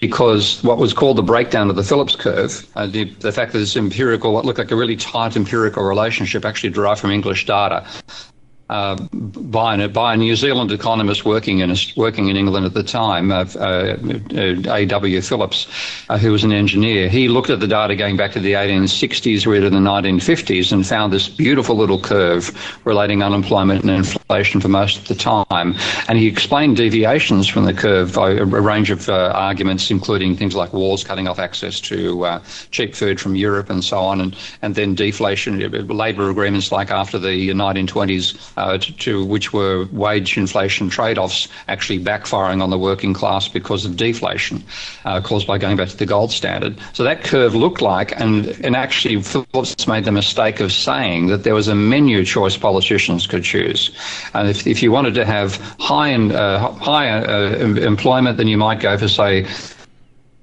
because 0.00 0.62
what 0.62 0.78
was 0.78 0.92
called 0.92 1.16
the 1.16 1.22
breakdown 1.22 1.70
of 1.70 1.76
the 1.76 1.84
Phillips 1.88 2.16
curve, 2.16 2.66
uh, 2.76 2.86
the, 2.86 3.04
the 3.20 3.32
fact 3.32 3.52
that 3.52 3.62
it's 3.62 3.76
empirical, 3.76 4.34
what 4.34 4.44
looked 4.44 4.58
like 4.58 4.70
a 4.70 4.76
really 4.76 4.96
tight 4.96 5.36
empirical 5.36 5.82
relationship, 5.84 6.44
actually 6.44 6.70
derived 6.70 7.00
from 7.00 7.10
English 7.10 7.46
data 7.46 7.86
uh, 8.68 8.96
by, 9.12 9.76
a, 9.76 9.88
by 9.88 10.12
a 10.12 10.16
New 10.16 10.36
Zealand 10.36 10.70
economist 10.70 11.24
working 11.24 11.60
in 11.60 11.74
working 11.96 12.28
in 12.28 12.36
England 12.36 12.66
at 12.66 12.74
the 12.74 12.82
time, 12.82 13.32
uh, 13.32 13.44
uh, 13.58 13.96
A.W. 14.68 15.22
Phillips, 15.22 15.66
uh, 16.10 16.18
who 16.18 16.32
was 16.32 16.44
an 16.44 16.52
engineer. 16.52 17.08
He 17.08 17.28
looked 17.28 17.48
at 17.48 17.60
the 17.60 17.66
data 17.66 17.96
going 17.96 18.18
back 18.18 18.32
to 18.32 18.40
the 18.40 18.52
1860s, 18.52 19.46
right 19.46 19.60
to 19.60 19.70
the 19.70 19.78
1950s, 19.78 20.72
and 20.72 20.86
found 20.86 21.12
this 21.12 21.28
beautiful 21.28 21.76
little 21.76 22.00
curve 22.00 22.52
relating 22.84 23.22
unemployment 23.22 23.82
and 23.82 23.90
inflation 23.90 24.17
for 24.28 24.68
most 24.68 24.98
of 24.98 25.08
the 25.08 25.14
time. 25.14 25.74
And 26.06 26.18
he 26.18 26.26
explained 26.26 26.76
deviations 26.76 27.48
from 27.48 27.64
the 27.64 27.72
curve 27.72 28.14
by 28.14 28.32
a, 28.32 28.44
range 28.44 28.90
of 28.90 29.08
uh, 29.08 29.32
arguments, 29.34 29.90
including 29.90 30.36
things 30.36 30.54
like 30.54 30.74
wars 30.74 31.02
cutting 31.02 31.26
off 31.26 31.38
access 31.38 31.80
to 31.80 32.26
uh, 32.26 32.42
cheap 32.70 32.94
food 32.94 33.18
from 33.18 33.36
Europe 33.36 33.70
and 33.70 33.82
so 33.82 33.98
on, 33.98 34.20
and, 34.20 34.36
and 34.60 34.74
then 34.74 34.94
deflation, 34.94 35.58
labour 35.88 36.28
agreements 36.28 36.70
like 36.70 36.90
after 36.90 37.18
the 37.18 37.48
1920s 37.48 38.52
uh, 38.58 38.76
to, 38.76 38.92
to, 38.98 39.24
which 39.24 39.54
were 39.54 39.86
wage 39.92 40.36
inflation 40.36 40.90
trade-offs 40.90 41.48
actually 41.66 41.98
backfiring 41.98 42.62
on 42.62 42.68
the 42.68 42.78
working 42.78 43.14
class 43.14 43.48
because 43.48 43.86
of 43.86 43.96
deflation 43.96 44.62
uh, 45.06 45.22
caused 45.22 45.46
by 45.46 45.56
going 45.56 45.78
back 45.78 45.88
to 45.88 45.96
the 45.96 46.04
gold 46.06 46.30
standard. 46.30 46.78
So 46.92 47.02
that 47.04 47.24
curve 47.24 47.54
looked 47.54 47.80
like, 47.80 48.18
and, 48.20 48.46
and 48.62 48.76
actually 48.76 49.22
Phillips 49.22 49.88
made 49.88 50.04
the 50.04 50.12
mistake 50.12 50.60
of 50.60 50.70
saying 50.70 51.28
that 51.28 51.44
there 51.44 51.54
was 51.54 51.68
a 51.68 51.74
menu 51.74 52.26
choice 52.26 52.58
politicians 52.58 53.26
could 53.26 53.42
choose. 53.42 53.90
And 54.34 54.48
if, 54.48 54.66
if 54.66 54.82
you 54.82 54.92
wanted 54.92 55.14
to 55.14 55.24
have 55.24 55.56
high, 55.78 56.08
in, 56.08 56.32
uh, 56.32 56.76
uh, 56.86 57.76
employment, 57.80 58.36
then 58.36 58.48
you 58.48 58.56
might 58.56 58.80
go 58.80 58.96
for, 58.96 59.08
say, 59.08 59.46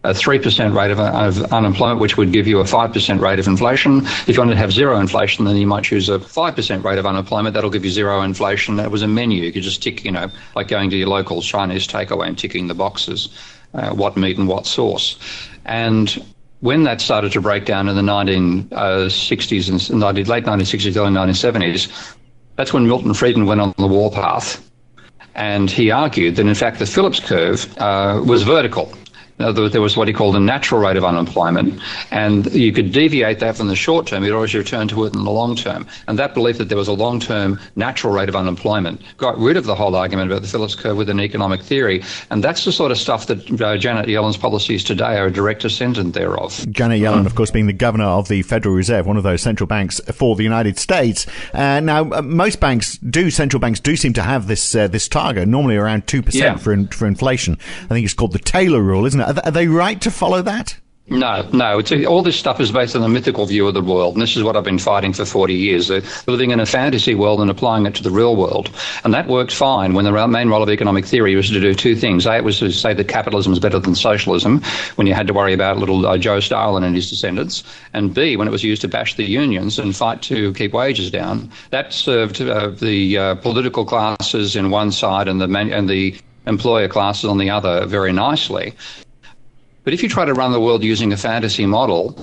a 0.05 0.13
3% 0.13 0.75
rate 0.75 0.91
of, 0.91 0.99
of, 0.99 1.51
unemployment, 1.51 1.99
which 1.99 2.15
would 2.17 2.31
give 2.31 2.47
you 2.47 2.59
a 2.59 2.63
5% 2.63 3.19
rate 3.19 3.39
of 3.39 3.47
inflation. 3.47 4.05
If 4.27 4.29
you 4.29 4.37
wanted 4.37 4.53
to 4.53 4.59
have 4.59 4.71
zero 4.71 4.99
inflation, 4.99 5.45
then 5.45 5.57
you 5.57 5.67
might 5.67 5.83
choose 5.83 6.09
a 6.09 6.19
5% 6.19 6.83
rate 6.83 6.99
of 6.99 7.05
unemployment. 7.05 7.53
That'll 7.55 7.71
give 7.71 7.83
you 7.83 7.91
zero 7.91 8.21
inflation. 8.21 8.75
That 8.75 8.91
was 8.91 9.01
a 9.01 9.07
menu. 9.07 9.43
You 9.43 9.51
could 9.51 9.63
just 9.63 9.81
tick, 9.81 10.05
you 10.05 10.11
know, 10.11 10.29
like 10.55 10.67
going 10.67 10.89
to 10.91 10.95
your 10.95 11.07
local 11.07 11.41
Chinese 11.41 11.87
takeaway 11.87 12.27
and 12.27 12.37
ticking 12.37 12.67
the 12.67 12.75
boxes, 12.75 13.29
uh, 13.73 13.93
what 13.93 14.15
meat 14.15 14.37
and 14.37 14.47
what 14.47 14.67
sauce. 14.67 15.17
And 15.65 16.23
when 16.61 16.83
that 16.83 17.01
started 17.01 17.31
to 17.31 17.41
break 17.41 17.65
down 17.65 17.89
in 17.89 17.95
the 17.95 18.01
1960s 18.01 19.89
and 19.89 20.01
late 20.01 20.45
1960s, 20.45 20.97
early 20.97 21.11
1970s, 21.11 22.15
that's 22.55 22.73
when 22.73 22.87
Milton 22.87 23.13
Friedman 23.13 23.45
went 23.45 23.61
on 23.61 23.73
the 23.77 23.87
warpath. 23.87 24.61
And 25.35 25.69
he 25.69 25.91
argued 25.91 26.37
that, 26.37 26.45
in 26.45 26.55
fact, 26.55 26.79
the 26.79 26.85
Phillips 26.85 27.19
curve 27.19 27.77
uh, 27.77 28.21
was 28.25 28.43
vertical 28.43 28.91
there 29.37 29.81
was 29.81 29.97
what 29.97 30.07
he 30.07 30.13
called 30.13 30.35
a 30.35 30.39
natural 30.39 30.81
rate 30.81 30.97
of 30.97 31.03
unemployment, 31.03 31.81
and 32.11 32.51
you 32.53 32.71
could 32.71 32.91
deviate 32.91 33.39
that 33.39 33.57
from 33.57 33.67
the 33.67 33.75
short 33.75 34.07
term, 34.07 34.23
you'd 34.23 34.33
always 34.33 34.55
return 34.55 34.87
to 34.87 35.05
it 35.05 35.13
in 35.13 35.23
the 35.23 35.31
long 35.31 35.55
term. 35.55 35.85
And 36.07 36.17
that 36.19 36.33
belief 36.33 36.57
that 36.57 36.69
there 36.69 36.77
was 36.77 36.87
a 36.87 36.93
long 36.93 37.19
term 37.19 37.59
natural 37.75 38.13
rate 38.13 38.29
of 38.29 38.35
unemployment 38.35 39.01
got 39.17 39.37
rid 39.37 39.57
of 39.57 39.65
the 39.65 39.75
whole 39.75 39.95
argument 39.95 40.31
about 40.31 40.41
the 40.41 40.47
Phillips 40.47 40.75
curve 40.75 40.97
with 40.97 41.09
an 41.09 41.19
economic 41.19 41.61
theory. 41.61 42.03
And 42.29 42.43
that's 42.43 42.65
the 42.65 42.71
sort 42.71 42.91
of 42.91 42.97
stuff 42.97 43.27
that 43.27 43.61
uh, 43.61 43.77
Janet 43.77 44.07
Yellen's 44.07 44.37
policies 44.37 44.83
today 44.83 45.17
are 45.17 45.27
a 45.27 45.31
direct 45.31 45.61
descendant 45.61 46.13
thereof. 46.13 46.65
Janet 46.71 47.01
Yellen, 47.01 47.25
of 47.25 47.35
course, 47.35 47.51
being 47.51 47.67
the 47.67 47.73
governor 47.73 48.05
of 48.05 48.27
the 48.27 48.41
Federal 48.41 48.73
Reserve, 48.73 49.05
one 49.05 49.17
of 49.17 49.23
those 49.23 49.41
central 49.41 49.67
banks 49.67 49.99
for 50.13 50.35
the 50.35 50.43
United 50.43 50.77
States. 50.79 51.25
Uh, 51.53 51.79
now, 51.81 52.09
uh, 52.11 52.21
most 52.21 52.59
banks 52.59 52.97
do, 52.99 53.29
central 53.29 53.59
banks 53.59 53.79
do 53.79 53.95
seem 53.95 54.13
to 54.13 54.21
have 54.21 54.47
this 54.47 54.75
uh, 54.75 54.87
this 54.87 55.07
target, 55.07 55.47
normally 55.47 55.75
around 55.75 56.05
2% 56.07 56.33
yeah. 56.33 56.55
for, 56.55 56.71
in, 56.71 56.87
for 56.87 57.05
inflation. 57.05 57.57
I 57.83 57.87
think 57.87 58.05
it's 58.05 58.13
called 58.13 58.31
the 58.31 58.39
Taylor 58.39 58.81
rule, 58.81 59.05
isn't 59.05 59.19
it? 59.19 59.24
Are, 59.25 59.51
they 59.51 59.67
right 59.67 59.99
to 60.01 60.11
follow 60.11 60.41
that? 60.43 60.77
No, 61.07 61.47
no. 61.53 61.81
A, 61.91 62.05
all 62.05 62.23
this 62.23 62.35
stuff 62.35 62.59
is 62.59 62.71
based 62.71 62.95
on 62.95 63.03
a 63.03 63.09
mythical 63.09 63.45
view 63.45 63.67
of 63.67 63.75
the 63.75 63.81
world, 63.81 64.15
and 64.15 64.21
this 64.23 64.35
is 64.35 64.43
what 64.43 64.57
I've 64.57 64.63
been 64.63 64.79
fighting 64.79 65.13
for 65.13 65.23
40 65.23 65.53
years. 65.53 65.87
They're 65.87 66.01
living 66.25 66.49
in 66.49 66.59
a 66.59 66.65
fantasy 66.65 67.13
world 67.13 67.41
and 67.41 67.51
applying 67.51 67.85
it 67.85 67.93
to 67.95 68.03
the 68.03 68.09
real 68.09 68.35
world. 68.35 68.71
And 69.03 69.13
that 69.13 69.27
worked 69.27 69.53
fine 69.53 69.93
when 69.93 70.05
the 70.05 70.27
main 70.27 70.49
role 70.49 70.63
of 70.63 70.69
economic 70.69 71.05
theory 71.05 71.35
was 71.35 71.49
to 71.49 71.59
do 71.59 71.75
two 71.75 71.95
things. 71.95 72.25
A, 72.25 72.37
it 72.37 72.43
was 72.43 72.57
to 72.57 72.71
say 72.71 72.93
that 72.95 73.07
capitalism 73.07 73.53
is 73.53 73.59
better 73.59 73.77
than 73.77 73.93
socialism, 73.93 74.63
when 74.95 75.05
you 75.05 75.13
had 75.13 75.27
to 75.27 75.33
worry 75.33 75.53
about 75.53 75.77
little 75.77 76.07
uh, 76.07 76.17
Joe 76.17 76.39
Stalin 76.39 76.83
and 76.83 76.95
his 76.95 77.07
descendants. 77.07 77.63
And 77.93 78.11
B, 78.11 78.35
when 78.35 78.47
it 78.47 78.51
was 78.51 78.63
used 78.63 78.81
to 78.81 78.87
bash 78.87 79.13
the 79.13 79.25
unions 79.25 79.77
and 79.77 79.95
fight 79.95 80.23
to 80.23 80.53
keep 80.53 80.73
wages 80.73 81.11
down. 81.11 81.51
That 81.69 81.93
served 81.93 82.41
uh, 82.41 82.69
the 82.69 83.17
uh, 83.17 83.35
political 83.35 83.85
classes 83.85 84.55
in 84.55 84.71
one 84.71 84.91
side 84.91 85.27
and 85.27 85.39
the, 85.39 85.47
man- 85.47 85.71
and 85.71 85.87
the 85.87 86.15
employer 86.47 86.87
classes 86.87 87.25
on 87.25 87.37
the 87.37 87.51
other 87.51 87.85
very 87.85 88.11
nicely. 88.11 88.73
But 89.85 89.93
if 89.93 90.03
you 90.03 90.09
try 90.09 90.25
to 90.25 90.33
run 90.33 90.51
the 90.51 90.59
world 90.59 90.83
using 90.83 91.13
a 91.13 91.17
fantasy 91.17 91.65
model, 91.65 92.17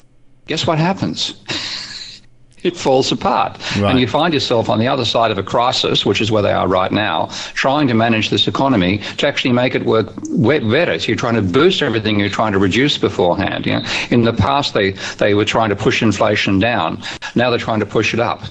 guess 0.46 0.66
what 0.66 0.78
happens? 0.78 1.34
it 2.62 2.76
falls 2.76 3.10
apart. 3.10 3.58
Right. 3.78 3.92
And 3.92 4.00
you 4.00 4.06
find 4.06 4.34
yourself 4.34 4.68
on 4.68 4.78
the 4.78 4.88
other 4.88 5.04
side 5.04 5.30
of 5.30 5.38
a 5.38 5.42
crisis, 5.42 6.04
which 6.04 6.20
is 6.20 6.30
where 6.30 6.42
they 6.42 6.52
are 6.52 6.68
right 6.68 6.92
now, 6.92 7.26
trying 7.54 7.88
to 7.88 7.94
manage 7.94 8.30
this 8.30 8.48
economy 8.48 8.98
to 9.18 9.26
actually 9.26 9.52
make 9.52 9.74
it 9.74 9.84
work 9.84 10.12
better. 10.28 10.98
So 10.98 11.06
you're 11.06 11.16
trying 11.16 11.36
to 11.36 11.42
boost 11.42 11.82
everything 11.82 12.18
you're 12.18 12.28
trying 12.28 12.52
to 12.52 12.58
reduce 12.58 12.98
beforehand. 12.98 13.64
You 13.66 13.78
know? 13.78 13.84
In 14.10 14.22
the 14.22 14.32
past, 14.32 14.74
they, 14.74 14.92
they 15.18 15.34
were 15.34 15.44
trying 15.44 15.70
to 15.70 15.76
push 15.76 16.02
inflation 16.02 16.58
down. 16.58 17.02
Now 17.34 17.50
they're 17.50 17.58
trying 17.58 17.80
to 17.80 17.86
push 17.86 18.12
it 18.12 18.20
up. 18.20 18.42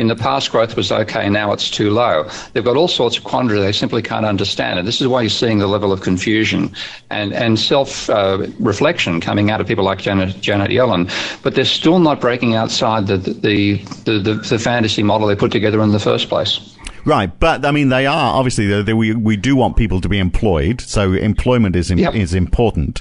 In 0.00 0.06
the 0.06 0.16
past, 0.16 0.50
growth 0.50 0.76
was 0.76 0.90
okay, 0.90 1.28
now 1.28 1.52
it's 1.52 1.68
too 1.68 1.90
low. 1.90 2.26
They've 2.54 2.64
got 2.64 2.74
all 2.74 2.88
sorts 2.88 3.18
of 3.18 3.24
quandary 3.24 3.60
they 3.60 3.70
simply 3.70 4.00
can't 4.00 4.24
understand. 4.24 4.78
And 4.78 4.88
this 4.88 4.98
is 4.98 5.06
why 5.06 5.20
you're 5.20 5.28
seeing 5.28 5.58
the 5.58 5.66
level 5.66 5.92
of 5.92 6.00
confusion 6.00 6.72
and, 7.10 7.34
and 7.34 7.58
self 7.58 8.08
uh, 8.08 8.46
reflection 8.58 9.20
coming 9.20 9.50
out 9.50 9.60
of 9.60 9.66
people 9.66 9.84
like 9.84 9.98
Janet, 9.98 10.40
Janet 10.40 10.70
Yellen. 10.70 11.12
But 11.42 11.54
they're 11.54 11.66
still 11.66 11.98
not 11.98 12.18
breaking 12.18 12.54
outside 12.54 13.08
the, 13.08 13.18
the, 13.18 13.76
the, 14.06 14.18
the, 14.18 14.34
the 14.36 14.58
fantasy 14.58 15.02
model 15.02 15.28
they 15.28 15.36
put 15.36 15.52
together 15.52 15.82
in 15.82 15.92
the 15.92 16.00
first 16.00 16.30
place. 16.30 16.78
Right, 17.04 17.38
but 17.38 17.64
I 17.64 17.70
mean, 17.70 17.88
they 17.88 18.06
are 18.06 18.34
obviously 18.34 18.66
they, 18.66 18.82
they, 18.82 18.92
we 18.92 19.14
we 19.14 19.36
do 19.36 19.56
want 19.56 19.76
people 19.76 20.00
to 20.00 20.08
be 20.08 20.18
employed, 20.18 20.80
so 20.80 21.12
employment 21.12 21.74
is 21.76 21.90
yep. 21.90 22.14
is 22.14 22.34
important. 22.34 23.00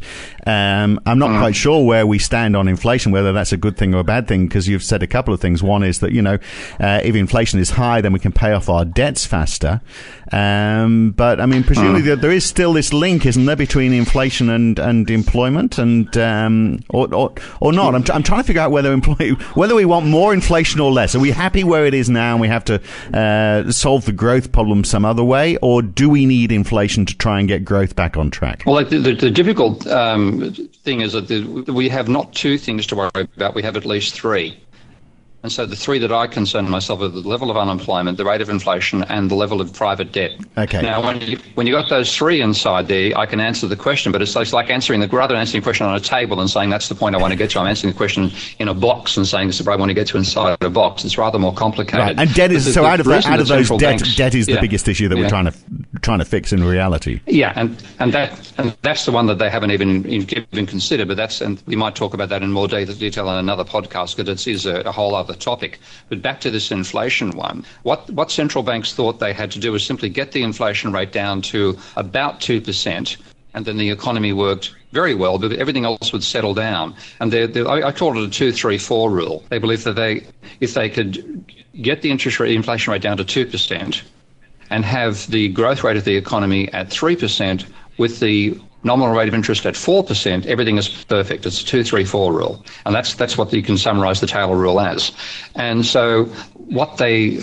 Um, 0.49 0.99
I'm 1.05 1.19
not 1.19 1.29
mm. 1.29 1.39
quite 1.39 1.55
sure 1.55 1.85
where 1.85 2.07
we 2.07 2.17
stand 2.17 2.55
on 2.57 2.67
inflation, 2.67 3.11
whether 3.11 3.31
that's 3.31 3.51
a 3.51 3.57
good 3.57 3.77
thing 3.77 3.93
or 3.93 3.99
a 3.99 4.03
bad 4.03 4.27
thing, 4.27 4.47
because 4.47 4.67
you've 4.67 4.83
said 4.83 5.03
a 5.03 5.07
couple 5.07 5.31
of 5.31 5.39
things. 5.39 5.61
One 5.61 5.83
is 5.83 5.99
that 5.99 6.11
you 6.11 6.23
know, 6.23 6.39
uh, 6.79 7.01
if 7.03 7.15
inflation 7.15 7.59
is 7.59 7.69
high, 7.71 8.01
then 8.01 8.13
we 8.13 8.19
can 8.19 8.31
pay 8.31 8.53
off 8.53 8.67
our 8.67 8.83
debts 8.83 9.27
faster. 9.27 9.79
Um, 10.31 11.11
but 11.11 11.39
I 11.39 11.45
mean, 11.45 11.63
presumably 11.63 12.01
mm. 12.01 12.19
there 12.19 12.31
is 12.31 12.45
still 12.45 12.73
this 12.73 12.93
link, 12.93 13.27
isn't 13.27 13.45
there, 13.45 13.55
between 13.55 13.93
inflation 13.93 14.49
and 14.49 14.79
and 14.79 15.09
employment, 15.11 15.77
and 15.77 16.17
um, 16.17 16.79
or, 16.89 17.13
or 17.13 17.33
or 17.59 17.71
not? 17.71 17.93
I'm, 17.93 18.03
t- 18.03 18.13
I'm 18.13 18.23
trying 18.23 18.41
to 18.41 18.47
figure 18.47 18.61
out 18.63 18.71
whether 18.71 18.91
employ- 18.91 19.35
whether 19.53 19.75
we 19.75 19.85
want 19.85 20.07
more 20.07 20.33
inflation 20.33 20.79
or 20.79 20.91
less. 20.91 21.13
Are 21.13 21.19
we 21.19 21.29
happy 21.29 21.63
where 21.63 21.85
it 21.85 21.93
is 21.93 22.09
now, 22.09 22.31
and 22.31 22.41
we 22.41 22.47
have 22.47 22.65
to 22.65 22.81
uh, 23.13 23.71
solve 23.71 24.05
the 24.05 24.13
growth 24.13 24.51
problem 24.51 24.83
some 24.83 25.05
other 25.05 25.23
way, 25.23 25.57
or 25.57 25.83
do 25.83 26.09
we 26.09 26.25
need 26.25 26.51
inflation 26.51 27.05
to 27.05 27.15
try 27.17 27.37
and 27.37 27.47
get 27.47 27.63
growth 27.63 27.95
back 27.95 28.17
on 28.17 28.31
track? 28.31 28.63
Well, 28.65 28.75
like 28.75 28.89
the, 28.89 28.97
the, 28.97 29.13
the 29.13 29.31
difficult 29.31 29.85
um, 29.87 30.38
thing 30.83 31.01
is 31.01 31.13
that 31.13 31.65
we 31.67 31.89
have 31.89 32.07
not 32.07 32.33
two 32.33 32.57
things 32.57 32.87
to 32.87 32.95
worry 32.95 33.09
about; 33.35 33.55
we 33.55 33.63
have 33.63 33.77
at 33.77 33.85
least 33.85 34.13
three. 34.13 34.57
And 35.41 35.51
so 35.51 35.65
the 35.65 35.75
three 35.75 35.99
that 35.99 36.11
I 36.11 36.27
concern 36.27 36.69
myself 36.69 36.99
with 36.99 37.15
are 37.15 37.21
the 37.21 37.27
level 37.27 37.49
of 37.49 37.55
unemployment, 37.55 38.17
the 38.17 38.25
rate 38.25 38.41
of 38.41 38.49
inflation, 38.49 39.03
and 39.03 39.31
the 39.31 39.35
level 39.35 39.61
of 39.61 39.71
private 39.73 40.11
debt. 40.11 40.31
Okay. 40.57 40.81
Now, 40.81 41.01
when 41.01 41.21
you 41.21 41.39
when 41.55 41.65
you 41.65 41.73
got 41.73 41.89
those 41.89 42.13
three 42.13 42.41
inside 42.41 42.89
there, 42.89 43.17
I 43.17 43.25
can 43.25 43.39
answer 43.39 43.65
the 43.65 43.77
question, 43.77 44.11
but 44.11 44.21
it's, 44.21 44.35
it's 44.35 44.51
like 44.51 44.69
answering 44.69 44.99
the 44.99 45.07
rather 45.07 45.33
than 45.33 45.39
answering 45.39 45.61
the 45.61 45.65
question 45.65 45.85
on 45.87 45.95
a 45.95 45.99
table 45.99 46.41
and 46.41 46.49
saying 46.49 46.69
that's 46.69 46.89
the 46.89 46.95
point 46.95 47.15
I 47.15 47.19
want 47.19 47.31
to 47.31 47.37
get 47.37 47.51
to. 47.51 47.59
I'm 47.59 47.67
answering 47.67 47.93
the 47.93 47.97
question 47.97 48.31
in 48.59 48.67
a 48.67 48.73
box 48.73 49.15
and 49.15 49.25
saying 49.25 49.47
this 49.47 49.61
is 49.61 49.65
what 49.65 49.73
I 49.73 49.75
want 49.77 49.89
to 49.89 49.93
get 49.93 50.07
to 50.07 50.17
inside 50.17 50.57
a 50.61 50.69
box. 50.69 51.05
It's 51.05 51.17
rather 51.17 51.39
more 51.39 51.53
complicated. 51.53 51.99
Right. 51.99 52.19
And 52.19 52.33
debt 52.33 52.51
is 52.51 52.65
the, 52.65 52.73
so 52.73 52.81
the, 52.81 52.87
out 52.87 52.99
of 52.99 53.05
the, 53.05 53.23
out 53.25 53.39
of 53.39 53.47
those 53.47 53.69
debt, 53.69 53.79
banks, 53.79 54.15
debt 54.15 54.35
is 54.35 54.45
the 54.45 54.53
yeah, 54.53 54.61
biggest 54.61 54.89
issue 54.89 55.07
that 55.07 55.15
yeah. 55.15 55.23
we're 55.23 55.29
trying 55.29 55.45
to 55.45 55.53
trying 56.01 56.19
to 56.19 56.25
fix 56.25 56.51
in 56.51 56.63
reality. 56.63 57.21
Yeah, 57.27 57.53
and 57.55 57.81
and 57.99 58.13
that 58.13 58.51
and 58.57 58.75
that's 58.81 59.05
the 59.05 59.11
one 59.13 59.27
that 59.27 59.37
they 59.37 59.49
haven't 59.49 59.71
even 59.71 60.05
even 60.05 60.65
considered. 60.65 61.07
But 61.07 61.15
that's 61.15 61.39
and 61.39 61.63
we 61.65 61.77
might 61.77 61.95
talk 61.95 62.13
about 62.13 62.27
that 62.29 62.43
in 62.43 62.51
more 62.51 62.67
detail 62.67 63.29
in 63.29 63.37
another 63.37 63.63
podcast 63.63 64.17
because 64.17 64.29
it 64.29 64.51
is 64.51 64.65
a, 64.65 64.81
a 64.81 64.91
whole 64.91 65.15
other 65.15 65.28
topic. 65.35 65.79
But 66.09 66.21
back 66.21 66.41
to 66.41 66.51
this 66.51 66.71
inflation 66.71 67.31
one, 67.31 67.65
what, 67.83 68.09
what 68.11 68.31
central 68.31 68.63
banks 68.63 68.93
thought 68.93 69.19
they 69.19 69.33
had 69.33 69.51
to 69.51 69.59
do 69.59 69.71
was 69.71 69.85
simply 69.85 70.09
get 70.09 70.31
the 70.31 70.43
inflation 70.43 70.91
rate 70.91 71.11
down 71.11 71.41
to 71.43 71.77
about 71.95 72.39
2%, 72.39 73.17
and 73.53 73.65
then 73.65 73.77
the 73.77 73.89
economy 73.89 74.33
worked 74.33 74.75
very 74.91 75.13
well, 75.13 75.37
but 75.37 75.51
everything 75.53 75.85
else 75.85 76.11
would 76.11 76.23
settle 76.23 76.53
down. 76.53 76.95
And 77.19 77.31
they're, 77.31 77.47
they're, 77.47 77.67
I, 77.67 77.87
I 77.87 77.91
call 77.91 78.17
it 78.17 78.27
a 78.27 78.29
two, 78.29 78.51
three, 78.51 78.77
four 78.77 79.11
rule. 79.11 79.43
They 79.49 79.59
believe 79.59 79.83
that 79.83 79.95
they, 79.95 80.25
if 80.59 80.73
they 80.73 80.89
could 80.89 81.45
get 81.81 82.01
the 82.01 82.11
interest 82.11 82.39
rate, 82.39 82.55
inflation 82.55 82.91
rate 82.91 83.01
down 83.01 83.17
to 83.17 83.23
2%, 83.23 84.01
and 84.69 84.85
have 84.85 85.29
the 85.31 85.49
growth 85.49 85.83
rate 85.83 85.97
of 85.97 86.05
the 86.05 86.15
economy 86.15 86.71
at 86.73 86.89
3% 86.89 87.65
with 87.97 88.19
the 88.19 88.59
nominal 88.83 89.13
rate 89.15 89.27
of 89.27 89.33
interest 89.33 89.65
at 89.65 89.75
4%, 89.75 90.45
everything 90.45 90.77
is 90.77 90.87
perfect. 90.87 91.45
It's 91.45 91.61
a 91.61 91.65
234 91.65 92.33
rule. 92.33 92.63
And 92.85 92.95
that's, 92.95 93.13
that's 93.15 93.37
what 93.37 93.51
you 93.53 93.61
can 93.61 93.77
summarize 93.77 94.19
the 94.19 94.27
Taylor 94.27 94.57
rule 94.57 94.79
as. 94.79 95.11
And 95.55 95.85
so 95.85 96.25
what 96.55 96.97
they 96.97 97.39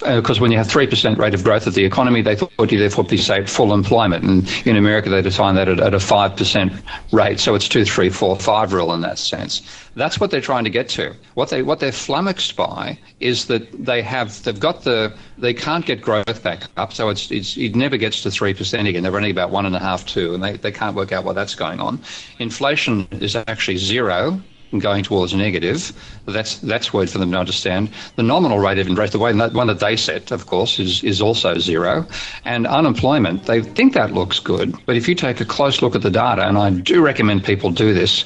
because 0.00 0.38
uh, 0.38 0.42
when 0.42 0.50
you 0.50 0.58
have 0.58 0.66
3% 0.66 1.18
rate 1.18 1.34
of 1.34 1.44
growth 1.44 1.66
of 1.66 1.74
the 1.74 1.84
economy, 1.84 2.22
they 2.22 2.34
thought 2.34 2.72
you 2.72 2.78
therefore 2.78 3.04
be, 3.04 3.16
say, 3.16 3.44
full 3.44 3.74
employment. 3.74 4.24
And 4.24 4.66
in 4.66 4.76
America, 4.76 5.10
they 5.10 5.22
define 5.22 5.54
that 5.56 5.68
at, 5.68 5.80
at, 5.80 5.94
a 5.94 5.98
5% 5.98 6.82
rate. 7.12 7.38
So 7.38 7.54
it's 7.54 7.68
2, 7.68 7.84
3, 7.84 8.08
4, 8.08 8.36
5 8.38 8.72
rule 8.72 8.94
in 8.94 9.02
that 9.02 9.18
sense. 9.18 9.62
That's 9.96 10.18
what 10.18 10.30
they're 10.30 10.40
trying 10.40 10.64
to 10.64 10.70
get 10.70 10.88
to. 10.90 11.14
What, 11.34 11.50
they, 11.50 11.62
what 11.62 11.80
they're 11.80 11.92
flummoxed 11.92 12.56
by 12.56 12.98
is 13.18 13.46
that 13.46 13.84
they 13.84 14.00
have, 14.02 14.42
they've 14.42 14.58
got 14.58 14.84
the, 14.84 15.14
they 15.36 15.52
can't 15.52 15.84
get 15.84 16.00
growth 16.00 16.42
back 16.42 16.62
up. 16.76 16.92
So 16.92 17.08
it's, 17.08 17.30
it's, 17.30 17.56
it 17.56 17.74
never 17.76 17.96
gets 17.96 18.22
to 18.22 18.30
3% 18.30 18.88
again. 18.88 19.02
They're 19.02 19.16
only 19.16 19.30
about 19.30 19.50
1.5, 19.50 20.06
2, 20.06 20.34
and 20.34 20.42
they, 20.42 20.56
they 20.56 20.72
can't 20.72 20.96
work 20.96 21.12
out 21.12 21.24
why 21.24 21.32
that's 21.32 21.54
going 21.54 21.80
on. 21.80 22.00
Inflation 22.38 23.06
is 23.12 23.36
actually 23.36 23.76
zero 23.76 24.40
going 24.78 25.02
towards 25.02 25.34
negative. 25.34 25.92
That's 26.26 26.58
that's 26.58 26.92
word 26.92 27.10
for 27.10 27.18
them 27.18 27.32
to 27.32 27.38
understand. 27.38 27.90
The 28.16 28.22
nominal 28.22 28.58
rate 28.58 28.78
of 28.78 28.88
interest, 28.88 29.12
the 29.12 29.18
way 29.18 29.32
that 29.32 29.52
one 29.52 29.66
that 29.66 29.80
they 29.80 29.96
set, 29.96 30.30
of 30.30 30.46
course, 30.46 30.78
is 30.78 31.02
is 31.02 31.20
also 31.20 31.58
zero. 31.58 32.06
And 32.44 32.66
unemployment, 32.66 33.44
they 33.44 33.62
think 33.62 33.94
that 33.94 34.12
looks 34.12 34.38
good, 34.38 34.74
but 34.86 34.96
if 34.96 35.08
you 35.08 35.14
take 35.14 35.40
a 35.40 35.44
close 35.44 35.82
look 35.82 35.94
at 35.94 36.02
the 36.02 36.10
data, 36.10 36.46
and 36.46 36.56
I 36.56 36.70
do 36.70 37.02
recommend 37.02 37.44
people 37.44 37.70
do 37.70 37.92
this, 37.92 38.24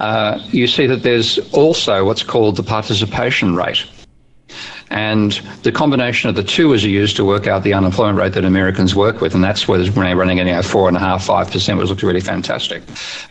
uh, 0.00 0.38
you 0.50 0.66
see 0.66 0.86
that 0.86 1.02
there's 1.02 1.38
also 1.52 2.04
what's 2.04 2.22
called 2.22 2.56
the 2.56 2.62
participation 2.62 3.56
rate. 3.56 3.84
And 4.88 5.32
the 5.62 5.72
combination 5.72 6.30
of 6.30 6.36
the 6.36 6.44
two 6.44 6.72
is 6.72 6.84
used 6.84 7.16
to 7.16 7.24
work 7.24 7.46
out 7.46 7.64
the 7.64 7.74
unemployment 7.74 8.18
rate 8.18 8.34
that 8.34 8.44
Americans 8.44 8.94
work 8.94 9.20
with, 9.20 9.34
and 9.34 9.42
that's 9.42 9.66
where 9.66 9.78
they're 9.78 10.16
running 10.16 10.38
at 10.38 10.46
you 10.46 10.52
know, 10.52 10.62
four 10.62 10.86
and 10.86 10.96
a 10.96 11.00
half, 11.00 11.24
five 11.24 11.50
percent, 11.50 11.78
which 11.78 11.88
looks 11.88 12.02
really 12.02 12.20
fantastic. 12.20 12.82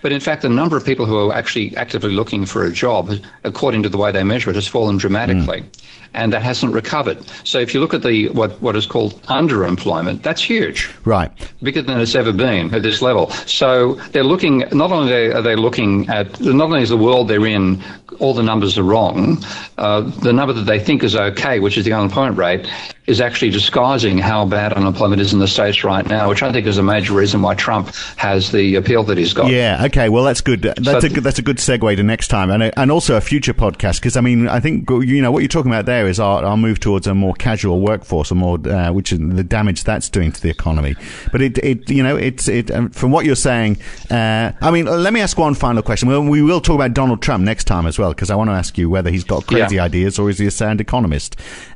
But 0.01 0.11
in 0.11 0.19
fact, 0.19 0.41
the 0.41 0.49
number 0.49 0.75
of 0.75 0.85
people 0.85 1.05
who 1.05 1.29
are 1.29 1.33
actually 1.33 1.75
actively 1.77 2.11
looking 2.11 2.45
for 2.45 2.65
a 2.65 2.71
job, 2.71 3.11
according 3.43 3.83
to 3.83 3.89
the 3.89 3.97
way 3.97 4.11
they 4.11 4.23
measure 4.23 4.49
it, 4.49 4.55
has 4.55 4.67
fallen 4.67 4.97
dramatically. 4.97 5.61
Mm 5.61 5.84
and 6.13 6.31
that 6.33 6.41
hasn't 6.41 6.73
recovered. 6.73 7.17
So 7.43 7.59
if 7.59 7.73
you 7.73 7.79
look 7.79 7.93
at 7.93 8.01
the 8.01 8.29
what, 8.29 8.59
what 8.61 8.75
is 8.75 8.85
called 8.85 9.21
underemployment, 9.23 10.23
that's 10.23 10.41
huge. 10.41 10.89
Right. 11.03 11.31
Bigger 11.61 11.81
than 11.81 11.99
it's 11.99 12.15
ever 12.15 12.31
been 12.31 12.73
at 12.73 12.81
this 12.83 13.01
level. 13.01 13.29
So 13.45 13.95
they're 14.11 14.23
looking 14.23 14.63
not 14.71 14.91
only 14.91 15.31
are 15.31 15.41
they 15.41 15.55
looking 15.55 16.07
at 16.09 16.39
not 16.39 16.65
only 16.65 16.81
is 16.81 16.89
the 16.89 16.97
world 16.97 17.27
they're 17.27 17.45
in, 17.45 17.83
all 18.19 18.33
the 18.33 18.43
numbers 18.43 18.77
are 18.77 18.83
wrong. 18.83 19.43
Uh, 19.77 20.01
the 20.01 20.33
number 20.33 20.53
that 20.53 20.65
they 20.65 20.79
think 20.79 21.03
is 21.03 21.15
okay, 21.15 21.59
which 21.59 21.77
is 21.77 21.85
the 21.85 21.93
unemployment 21.93 22.37
rate, 22.37 22.67
is 23.07 23.21
actually 23.21 23.51
disguising 23.51 24.17
how 24.17 24.45
bad 24.45 24.73
unemployment 24.73 25.21
is 25.21 25.33
in 25.33 25.39
the 25.39 25.47
states 25.47 25.83
right 25.83 26.07
now, 26.07 26.27
which 26.27 26.41
I 26.41 26.51
think 26.51 26.65
is 26.65 26.77
a 26.77 26.83
major 26.83 27.13
reason 27.13 27.41
why 27.41 27.53
Trump 27.55 27.93
has 28.15 28.51
the 28.51 28.75
appeal 28.75 29.03
that 29.03 29.17
he's 29.17 29.33
got. 29.33 29.51
Yeah. 29.51 29.85
Okay. 29.85 30.09
Well, 30.09 30.23
that's 30.23 30.41
good. 30.41 30.61
That's 30.61 30.85
so, 30.85 30.97
a 30.97 31.09
good, 31.09 31.23
that's 31.23 31.39
a 31.39 31.43
good 31.43 31.57
segue 31.57 31.95
to 31.95 32.03
next 32.03 32.29
time, 32.29 32.49
and 32.49 32.71
and 32.75 32.91
also 32.91 33.15
a 33.15 33.21
future 33.21 33.53
podcast 33.53 33.99
because 33.99 34.17
I 34.17 34.21
mean 34.21 34.47
I 34.47 34.59
think 34.59 34.89
you 34.89 35.21
know 35.21 35.31
what 35.31 35.39
you're 35.39 35.47
talking 35.47 35.71
about 35.71 35.85
there 35.85 36.07
is 36.07 36.19
our, 36.19 36.43
our 36.43 36.57
move 36.57 36.79
towards 36.79 37.07
a 37.07 37.13
more 37.13 37.33
casual 37.33 37.81
workforce, 37.81 38.31
a 38.31 38.35
more 38.35 38.57
uh, 38.67 38.91
which 38.91 39.11
is 39.11 39.19
the 39.19 39.43
damage 39.43 39.83
that's 39.83 40.09
doing 40.09 40.31
to 40.31 40.41
the 40.41 40.49
economy. 40.49 40.95
But 41.31 41.41
it 41.41 41.57
it 41.59 41.89
you 41.89 42.01
know 42.01 42.15
it's 42.15 42.47
it 42.47 42.71
um, 42.71 42.89
from 42.89 43.11
what 43.11 43.25
you're 43.25 43.35
saying. 43.35 43.77
Uh, 44.09 44.51
I 44.61 44.71
mean, 44.71 44.85
let 44.85 45.13
me 45.13 45.21
ask 45.21 45.37
one 45.37 45.53
final 45.53 45.83
question. 45.83 46.09
Well, 46.09 46.23
we 46.23 46.41
will 46.41 46.61
talk 46.61 46.75
about 46.75 46.93
Donald 46.93 47.21
Trump 47.21 47.43
next 47.43 47.65
time 47.65 47.85
as 47.85 47.99
well 47.99 48.09
because 48.09 48.29
I 48.29 48.35
want 48.35 48.49
to 48.49 48.53
ask 48.53 48.77
you 48.77 48.89
whether 48.89 49.11
he's 49.11 49.23
got 49.23 49.45
crazy 49.45 49.75
yeah. 49.75 49.83
ideas 49.83 50.17
or 50.17 50.29
is 50.29 50.39
he 50.39 50.47
a 50.47 50.51
sound 50.51 50.81
economist. 50.81 51.35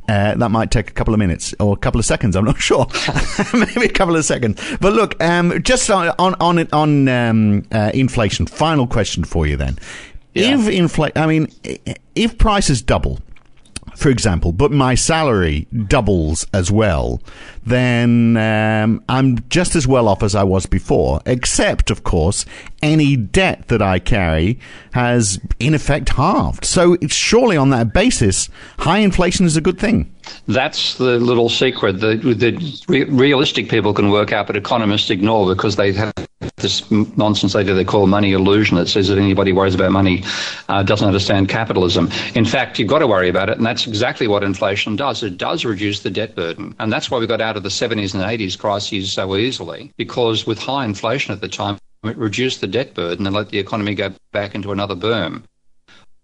Uh, 0.09 0.33
that 0.33 0.49
might 0.49 0.71
take 0.71 0.89
a 0.89 0.93
couple 0.93 1.13
of 1.13 1.19
minutes 1.19 1.53
or 1.59 1.73
a 1.73 1.77
couple 1.77 1.99
of 1.99 2.05
seconds. 2.05 2.35
I'm 2.35 2.45
not 2.45 2.59
sure. 2.69 2.87
Maybe 3.53 3.85
a 3.85 3.89
couple 3.93 4.15
of 4.15 4.25
seconds. 4.25 4.59
But 4.81 4.93
look, 4.93 5.21
um, 5.23 5.61
just 5.61 5.89
on 5.91 6.09
on 6.17 6.35
on, 6.39 6.67
on 6.73 7.07
um, 7.07 7.63
uh, 7.71 7.91
inflation. 7.93 8.47
Final 8.47 8.87
question 8.87 9.23
for 9.23 9.45
you 9.45 9.55
then. 9.55 9.77
Yeah. 10.33 10.57
If 10.57 10.67
inflation, 10.67 11.17
I 11.17 11.27
mean, 11.27 11.47
if 12.15 12.37
prices 12.37 12.81
double 12.81 13.19
for 13.99 14.09
example, 14.09 14.53
but 14.53 14.71
my 14.71 14.95
salary 14.95 15.67
doubles 15.87 16.47
as 16.53 16.71
well, 16.71 17.21
then 17.69 18.37
um, 18.37 19.03
I'm 19.09 19.47
just 19.49 19.75
as 19.75 19.87
well 19.87 20.07
off 20.07 20.23
as 20.23 20.35
I 20.35 20.43
was 20.43 20.65
before, 20.65 21.21
except, 21.25 21.91
of 21.91 22.03
course, 22.03 22.45
any 22.81 23.15
debt 23.15 23.67
that 23.67 23.81
I 23.81 23.99
carry 23.99 24.59
has 24.93 25.39
in 25.59 25.73
effect 25.73 26.09
halved. 26.09 26.65
So 26.65 26.93
it's 27.01 27.15
surely 27.15 27.57
on 27.57 27.69
that 27.69 27.93
basis, 27.93 28.49
high 28.79 28.99
inflation 28.99 29.45
is 29.45 29.57
a 29.57 29.61
good 29.61 29.79
thing. 29.79 30.13
That's 30.47 30.95
the 30.95 31.19
little 31.19 31.49
secret 31.49 31.99
that, 32.01 32.21
that 32.21 32.85
re- 32.87 33.03
realistic 33.05 33.69
people 33.69 33.93
can 33.93 34.11
work 34.11 34.31
out, 34.31 34.47
but 34.47 34.55
economists 34.55 35.09
ignore 35.09 35.53
because 35.53 35.75
they 35.75 35.91
have 35.93 36.13
this 36.57 36.89
nonsense 37.17 37.53
they 37.53 37.63
do 37.63 37.73
they 37.73 37.83
call 37.83 38.07
money 38.07 38.33
illusion 38.33 38.77
that 38.77 38.87
says 38.87 39.07
that 39.07 39.17
anybody 39.17 39.51
worries 39.51 39.75
about 39.75 39.91
money 39.91 40.23
uh, 40.67 40.83
doesn't 40.83 41.07
understand 41.07 41.49
capitalism. 41.49 42.09
In 42.35 42.45
fact, 42.45 42.79
you've 42.79 42.87
got 42.87 42.99
to 42.99 43.07
worry 43.07 43.29
about 43.29 43.49
it, 43.49 43.57
and 43.57 43.65
that's 43.65 43.87
exactly 43.87 44.27
what 44.27 44.43
inflation 44.43 44.95
does. 44.95 45.23
It 45.23 45.37
does 45.37 45.65
reduce 45.65 46.01
the 46.01 46.09
debt 46.09 46.35
burden, 46.35 46.75
and 46.79 46.91
that's 46.91 47.09
why 47.09 47.17
we 47.19 47.27
got 47.27 47.41
out 47.41 47.57
of 47.57 47.58
the 47.59 47.69
70s 47.69 48.13
and 48.13 48.23
80s 48.23 48.57
crises 48.57 49.11
so 49.11 49.35
easily 49.35 49.91
because 49.97 50.45
with 50.45 50.59
high 50.59 50.85
inflation 50.85 51.33
at 51.33 51.41
the 51.41 51.47
time, 51.47 51.77
it 52.03 52.17
reduced 52.17 52.61
the 52.61 52.67
debt 52.67 52.93
burden 52.93 53.25
and 53.25 53.35
let 53.35 53.49
the 53.49 53.59
economy 53.59 53.95
go 53.95 54.13
back 54.31 54.55
into 54.55 54.71
another 54.71 54.95
boom. 54.95 55.43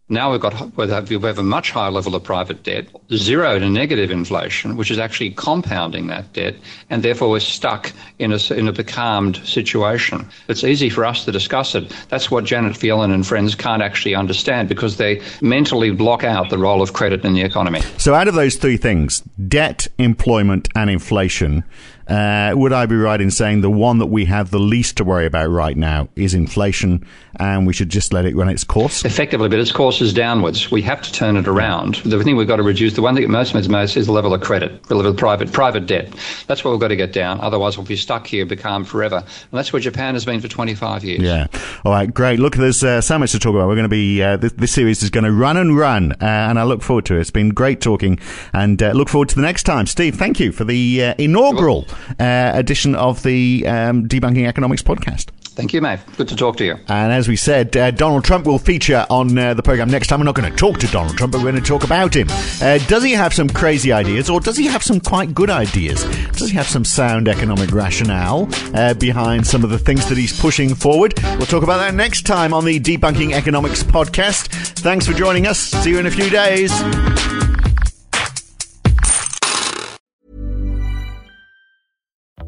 Now 0.08 0.32
we've 0.32 0.40
got 0.40 0.78
we 0.78 0.88
have 0.88 1.40
a 1.40 1.44
much 1.44 1.72
higher 1.72 1.90
level 1.90 2.14
of 2.14 2.24
private 2.24 2.62
debt, 2.62 2.86
zero 3.12 3.58
to 3.58 3.68
negative 3.68 4.12
inflation, 4.12 4.78
which 4.78 4.92
is 4.92 5.00
actually 5.00 5.32
compounding 5.32 6.06
that 6.08 6.32
debt, 6.32 6.54
and 6.92 7.02
therefore 7.02 7.32
we're 7.32 7.40
stuck 7.40 7.92
in 8.20 8.32
a, 8.32 8.54
in 8.54 8.68
a 8.68 8.72
becalmed 8.72 9.38
situation. 9.38 10.30
It's 10.48 10.64
easy 10.64 10.92
for 10.92 11.06
us 11.06 11.26
to 11.26 11.32
discuss 11.32 11.74
it. 11.74 11.92
That's 12.10 12.30
what 12.30 12.44
Janet 12.44 12.74
Yellen 12.74 13.12
and 13.12 13.26
friends 13.26 13.56
can't 13.56 13.82
actually 13.82 14.14
understand 14.14 14.70
because 14.70 14.98
they 14.98 15.24
mentally 15.42 15.90
block 15.90 16.24
out 16.24 16.52
the 16.52 16.60
role 16.60 16.84
of 16.84 16.94
credit 16.94 17.26
in 17.26 17.34
the 17.34 17.42
economy. 17.42 17.82
So, 17.98 18.14
out 18.14 18.28
of 18.28 18.36
those 18.36 18.58
three 18.58 18.78
things 18.78 19.22
debt, 19.48 19.88
employment, 19.98 20.70
and 20.76 20.92
inflation 20.92 21.64
uh, 22.08 22.54
would 22.56 22.74
I 22.74 22.86
be 22.86 22.96
right 22.96 23.20
in 23.20 23.32
saying 23.32 23.62
the 23.62 23.70
one 23.70 23.98
that 24.00 24.08
we 24.08 24.26
have 24.26 24.52
the 24.52 24.60
least 24.60 24.98
to 24.98 25.04
worry 25.04 25.26
about 25.26 25.50
right 25.50 25.76
now 25.76 26.08
is 26.16 26.34
inflation, 26.34 27.06
and 27.38 27.66
we 27.66 27.74
should 27.74 27.90
just 27.90 28.14
let 28.14 28.26
it 28.26 28.36
run 28.36 28.50
its 28.50 28.64
course? 28.64 29.04
Effectively, 29.06 29.50
but 29.50 29.60
its 29.60 29.72
course 29.72 30.02
is 30.02 30.14
downwards. 30.14 30.70
We 30.72 30.82
have 30.84 31.02
to 31.02 31.12
turn 31.12 31.36
it 31.38 31.48
around. 31.48 31.96
The 31.96 32.24
thing 32.24 32.36
we've 32.36 32.48
got 32.48 32.58
to 32.58 32.64
reduce, 32.64 32.94
the 32.94 33.02
one 33.02 33.16
thing 33.16 33.24
that 33.24 33.30
most 33.30 33.54
matters 33.54 33.70
most 33.70 33.98
is 33.98 34.06
the 34.06 34.12
level 34.12 34.34
of 34.34 34.42
credit, 34.42 34.84
the 34.84 34.96
level 34.96 35.12
of 35.12 35.18
private 35.18 35.52
private 35.52 35.88
debt. 35.88 36.14
That's 36.48 36.64
what 36.64 36.72
we've 36.72 36.80
got 36.80 36.90
to 36.90 36.96
get 36.96 37.12
down. 37.12 37.42
Otherwise, 37.42 37.78
we'll 37.78 37.88
be 37.88 37.96
stuck 37.96 38.28
here, 38.28 38.46
become 38.46 38.86
forever. 38.86 39.18
And 39.18 39.52
that's 39.52 39.74
where 39.74 39.82
Japan 39.82 40.14
has 40.14 40.26
been 40.26 40.42
for 40.42 40.48
25 40.48 41.04
years. 41.04 41.22
Yeah. 41.22 41.48
All 41.84 41.92
right, 41.92 42.12
great. 42.14 42.40
Look, 42.40 42.56
there's 42.56 42.84
uh, 42.84 43.02
so 43.02 43.18
much 43.18 43.32
to 43.32 43.40
talk 43.40 43.56
about. 43.56 43.68
We're 43.68 43.76
going 43.76 43.84
to 43.84 43.90
be, 43.90 44.22
uh, 44.22 44.38
this, 44.38 44.54
this, 44.54 44.76
series 44.76 45.02
is 45.02 45.10
going 45.10 45.24
to 45.24 45.32
run 45.32 45.56
and 45.56 45.78
run, 45.78 46.12
uh, 46.14 46.16
and 46.22 46.60
I 46.60 46.64
look 46.64 46.82
forward 46.82 47.06
to 47.06 47.16
it. 47.16 47.22
It's 47.22 47.32
been 47.32 47.50
great 47.50 47.80
talking, 47.80 48.20
and 48.52 48.82
uh, 48.84 48.92
look 48.92 49.08
forward 49.08 49.30
to 49.30 49.36
the 49.36 49.42
next 49.42 49.64
time. 49.64 49.88
Steve, 49.88 50.16
thank 50.16 50.40
you 50.40 50.52
for 50.52 50.66
the 50.66 51.02
uh, 51.02 51.16
inaugural 51.18 51.88
edition 52.20 52.76
edition 52.76 52.96
of 52.96 53.24
the 53.24 53.66
um, 53.68 54.08
Debunking 54.08 54.48
Economics 54.48 54.82
podcast. 54.82 55.30
Thank 55.56 55.74
you, 55.74 55.80
mate. 55.80 56.00
Good 56.18 56.28
to 56.28 56.36
talk 56.36 56.58
to 56.58 56.66
you. 56.66 56.76
And 56.90 57.14
as 57.14 57.30
we 57.30 57.38
said, 57.38 57.78
uh, 57.78 57.92
Donald 57.92 58.26
Trump 58.26 58.46
will 58.46 58.60
feature 58.60 59.06
on 59.10 59.38
uh, 59.38 59.54
the 59.54 59.64
program 59.64 59.90
next 59.90 60.08
time. 60.08 60.20
We're 60.20 60.26
not 60.26 60.36
going 60.36 60.52
to 60.52 60.58
talk 60.58 60.80
to 60.80 60.88
Donald 60.88 61.18
Trump, 61.18 61.32
but 61.32 61.38
we're 61.42 61.52
going 61.52 61.64
to 61.64 61.68
talk 61.68 61.86
about 61.86 62.14
him. 62.14 62.28
Uh, 62.62 62.80
does 62.90 63.04
he 63.04 63.14
have 63.14 63.34
some 63.34 63.48
crazy 63.48 63.94
ideas, 63.94 64.30
or 64.30 64.42
does 64.42 64.58
he 64.58 64.66
have 64.66 64.84
some 64.84 65.00
quite 65.00 65.34
good 65.34 65.50
ideas? 65.50 66.04
Does 66.34 66.50
he 66.50 66.56
have 66.58 66.68
some 66.68 66.84
sound 66.84 67.30
economic 67.30 67.72
rationale 67.72 68.50
uh, 68.74 68.96
behind 68.96 69.48
some 69.48 69.64
of 69.64 69.70
the 69.70 69.80
things 69.80 70.10
that 70.10 70.18
he's 70.18 70.38
pushing 70.38 70.76
forward? 70.76 71.14
We'll 71.38 71.46
talk 71.46 71.64
about 71.64 71.78
that 71.78 71.94
next 71.94 72.26
time 72.26 72.54
on 72.54 72.66
the 72.66 72.78
Debunking 72.78 73.32
Economics 73.32 73.82
podcast. 73.82 74.48
Thanks 74.80 75.08
for 75.08 75.14
joining 75.14 75.48
us. 75.48 75.58
See 75.60 75.92
you 75.92 76.00
in 76.00 76.06
a 76.06 76.12
few 76.12 76.30
days. 76.30 76.74